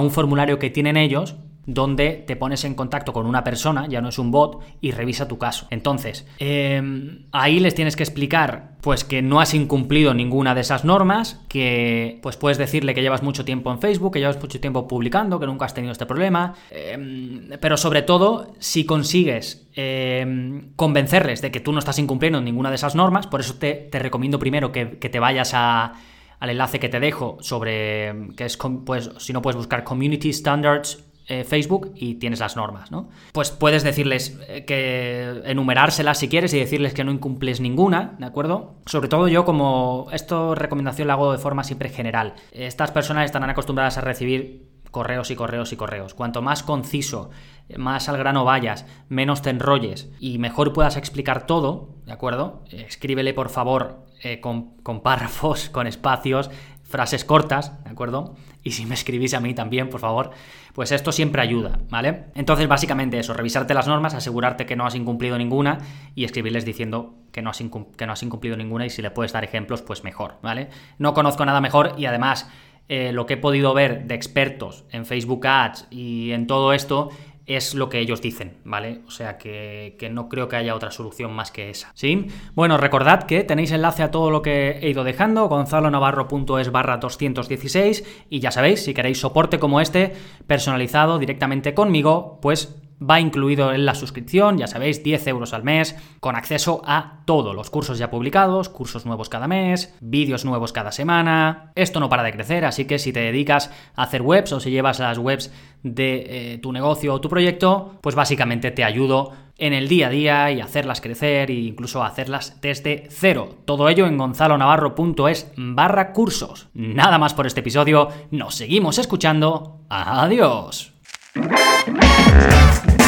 un 0.00 0.10
formulario 0.10 0.58
que 0.58 0.70
tienen 0.70 0.96
ellos 0.96 1.36
donde 1.66 2.24
te 2.26 2.36
pones 2.36 2.64
en 2.64 2.74
contacto 2.74 3.12
con 3.12 3.26
una 3.26 3.44
persona, 3.44 3.86
ya 3.88 4.00
no 4.00 4.08
es 4.08 4.18
un 4.18 4.30
bot, 4.30 4.62
y 4.80 4.90
revisa 4.90 5.28
tu 5.28 5.38
caso. 5.38 5.66
Entonces, 5.70 6.26
em, 6.38 7.26
ahí 7.32 7.60
les 7.60 7.74
tienes 7.74 7.96
que 7.96 8.02
explicar 8.02 8.74
pues 8.80 9.02
que 9.02 9.22
no 9.22 9.40
has 9.40 9.54
incumplido 9.54 10.12
ninguna 10.12 10.54
de 10.54 10.60
esas 10.60 10.84
normas, 10.84 11.40
que 11.48 12.18
pues 12.22 12.36
puedes 12.36 12.58
decirle 12.58 12.92
que 12.94 13.00
llevas 13.00 13.22
mucho 13.22 13.44
tiempo 13.44 13.72
en 13.72 13.80
Facebook, 13.80 14.12
que 14.12 14.18
llevas 14.20 14.38
mucho 14.38 14.60
tiempo 14.60 14.86
publicando, 14.86 15.40
que 15.40 15.46
nunca 15.46 15.64
has 15.64 15.72
tenido 15.72 15.92
este 15.92 16.04
problema, 16.04 16.54
em, 16.70 17.48
pero 17.60 17.78
sobre 17.78 18.02
todo 18.02 18.54
si 18.58 18.84
consigues 18.84 19.66
em, 19.74 20.74
convencerles 20.76 21.40
de 21.40 21.50
que 21.50 21.60
tú 21.60 21.72
no 21.72 21.78
estás 21.78 21.98
incumpliendo 21.98 22.40
ninguna 22.42 22.68
de 22.68 22.76
esas 22.76 22.94
normas, 22.94 23.26
por 23.26 23.40
eso 23.40 23.54
te, 23.54 23.88
recomiendo 23.92 24.38
primero 24.38 24.70
que, 24.70 24.84
te 24.84 25.18
vayas 25.18 25.54
al 25.54 25.94
enlace 26.40 26.78
que 26.78 26.90
te 26.90 27.00
dejo 27.00 27.38
sobre 27.40 28.28
que 28.36 28.44
es 28.44 28.58
pues 28.84 29.10
si 29.16 29.32
no 29.32 29.40
puedes 29.40 29.56
buscar 29.56 29.82
Community 29.82 30.30
Standards 30.30 31.02
eh, 31.26 31.44
Facebook 31.44 31.92
y 31.94 32.16
tienes 32.16 32.40
las 32.40 32.56
normas, 32.56 32.90
¿no? 32.90 33.08
Pues 33.32 33.50
puedes 33.50 33.82
decirles 33.82 34.38
eh, 34.46 34.64
que 34.66 35.42
enumerárselas 35.46 36.18
si 36.18 36.28
quieres 36.28 36.52
y 36.52 36.58
decirles 36.58 36.92
que 36.92 37.02
no 37.02 37.12
incumples 37.12 37.60
ninguna, 37.60 38.14
¿de 38.18 38.26
acuerdo? 38.26 38.74
Sobre 38.86 39.08
todo 39.08 39.28
yo 39.28 39.44
como 39.44 40.08
esto 40.12 40.54
recomendación 40.54 41.08
la 41.08 41.14
hago 41.14 41.32
de 41.32 41.38
forma 41.38 41.64
siempre 41.64 41.88
general. 41.88 42.34
Estas 42.52 42.90
personas 42.90 43.24
estarán 43.24 43.50
acostumbradas 43.50 43.96
a 43.96 44.02
recibir 44.02 44.68
correos 44.90 45.30
y 45.30 45.36
correos 45.36 45.72
y 45.72 45.76
correos. 45.76 46.14
Cuanto 46.14 46.40
más 46.40 46.62
conciso, 46.62 47.30
más 47.76 48.08
al 48.08 48.16
grano 48.16 48.44
vayas, 48.44 48.86
menos 49.08 49.42
te 49.42 49.50
enrolles 49.50 50.10
y 50.20 50.38
mejor 50.38 50.72
puedas 50.72 50.96
explicar 50.96 51.46
todo, 51.46 51.96
¿de 52.06 52.12
acuerdo? 52.12 52.62
Escríbele 52.70 53.34
por 53.34 53.48
favor 53.48 54.04
eh, 54.22 54.40
con, 54.40 54.76
con 54.82 55.02
párrafos, 55.02 55.68
con 55.72 55.86
espacios, 55.86 56.50
frases 56.94 57.24
cortas, 57.24 57.82
¿de 57.82 57.90
acuerdo? 57.90 58.36
Y 58.62 58.70
si 58.70 58.86
me 58.86 58.94
escribís 58.94 59.34
a 59.34 59.40
mí 59.40 59.52
también, 59.52 59.90
por 59.90 59.98
favor, 59.98 60.30
pues 60.74 60.92
esto 60.92 61.10
siempre 61.10 61.42
ayuda, 61.42 61.80
¿vale? 61.90 62.26
Entonces, 62.36 62.68
básicamente 62.68 63.18
eso, 63.18 63.34
revisarte 63.34 63.74
las 63.74 63.88
normas, 63.88 64.14
asegurarte 64.14 64.64
que 64.64 64.76
no 64.76 64.86
has 64.86 64.94
incumplido 64.94 65.36
ninguna 65.36 65.78
y 66.14 66.24
escribirles 66.24 66.64
diciendo 66.64 67.16
que 67.32 67.42
no 67.42 67.50
has, 67.50 67.60
que 67.96 68.06
no 68.06 68.12
has 68.12 68.22
incumplido 68.22 68.56
ninguna 68.56 68.86
y 68.86 68.90
si 68.90 69.02
le 69.02 69.10
puedes 69.10 69.32
dar 69.32 69.42
ejemplos, 69.42 69.82
pues 69.82 70.04
mejor, 70.04 70.36
¿vale? 70.40 70.68
No 70.98 71.14
conozco 71.14 71.44
nada 71.44 71.60
mejor 71.60 71.94
y 71.98 72.06
además 72.06 72.48
eh, 72.88 73.10
lo 73.12 73.26
que 73.26 73.34
he 73.34 73.38
podido 73.38 73.74
ver 73.74 74.04
de 74.06 74.14
expertos 74.14 74.84
en 74.92 75.04
Facebook 75.04 75.44
Ads 75.48 75.88
y 75.90 76.30
en 76.30 76.46
todo 76.46 76.72
esto 76.72 77.08
es 77.46 77.74
lo 77.74 77.88
que 77.88 77.98
ellos 77.98 78.22
dicen, 78.22 78.58
¿vale? 78.64 79.00
O 79.06 79.10
sea 79.10 79.36
que, 79.36 79.96
no 80.10 80.28
creo 80.28 80.48
que 80.48 80.56
haya 80.56 80.74
otra 80.74 80.90
solución 80.90 81.32
más 81.32 81.50
que 81.50 81.70
esa, 81.70 81.90
¿sí? 81.94 82.28
Bueno, 82.54 82.78
recordad 82.78 83.24
que 83.24 83.44
tenéis 83.44 83.72
enlace 83.72 84.02
a 84.02 84.10
todo 84.10 84.30
lo 84.30 84.42
que 84.42 84.78
he 84.80 84.88
ido 84.88 85.04
dejando, 85.04 85.48
gonzalonavarro.es 85.48 86.70
barra 86.70 86.96
216, 86.96 88.26
y 88.30 88.40
ya 88.40 88.50
sabéis, 88.50 88.84
si 88.84 88.94
queréis 88.94 89.20
soporte 89.20 89.58
como 89.58 89.80
este, 89.80 90.12
personalizado 90.46 91.18
directamente 91.18 91.74
conmigo, 91.74 92.38
pues 92.40 92.83
va 93.02 93.20
incluido 93.20 93.72
en 93.72 93.86
la 93.86 93.94
suscripción, 93.94 94.58
ya 94.58 94.66
sabéis, 94.66 95.02
10 95.02 95.26
euros 95.28 95.52
al 95.52 95.64
mes, 95.64 95.96
con 96.20 96.36
acceso 96.36 96.82
a 96.84 97.20
todos 97.24 97.54
los 97.54 97.70
cursos 97.70 97.98
ya 97.98 98.10
publicados, 98.10 98.68
cursos 98.68 99.06
nuevos 99.06 99.28
cada 99.28 99.48
mes, 99.48 99.94
vídeos 100.00 100.44
nuevos 100.44 100.72
cada 100.72 100.92
semana. 100.92 101.72
Esto 101.74 102.00
no 102.00 102.08
para 102.08 102.22
de 102.22 102.32
crecer, 102.32 102.64
así 102.64 102.86
que 102.86 102.98
si 102.98 103.12
te 103.12 103.20
dedicas 103.20 103.70
a 103.96 104.04
hacer 104.04 104.22
webs 104.22 104.52
o 104.52 104.60
si 104.60 104.70
llevas 104.70 104.98
las 104.98 105.18
webs 105.18 105.52
de 105.82 106.54
eh, 106.54 106.58
tu 106.58 106.72
negocio 106.72 107.14
o 107.14 107.20
tu 107.20 107.28
proyecto, 107.28 107.98
pues 108.00 108.14
básicamente 108.14 108.70
te 108.70 108.84
ayudo 108.84 109.32
en 109.56 109.72
el 109.72 109.88
día 109.88 110.08
a 110.08 110.10
día 110.10 110.50
y 110.50 110.60
hacerlas 110.60 111.00
crecer 111.00 111.50
e 111.50 111.54
incluso 111.54 112.02
hacerlas 112.02 112.60
desde 112.60 113.06
cero. 113.10 113.56
Todo 113.64 113.88
ello 113.88 114.06
en 114.06 114.18
gonzalonavarro.es 114.18 115.52
barra 115.56 116.12
cursos. 116.12 116.68
Nada 116.74 117.18
más 117.18 117.34
por 117.34 117.46
este 117.46 117.60
episodio, 117.60 118.08
nos 118.30 118.56
seguimos 118.56 118.98
escuchando. 118.98 119.80
Adiós. 119.88 120.92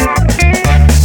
Thank 0.06 0.90
you. 0.90 0.95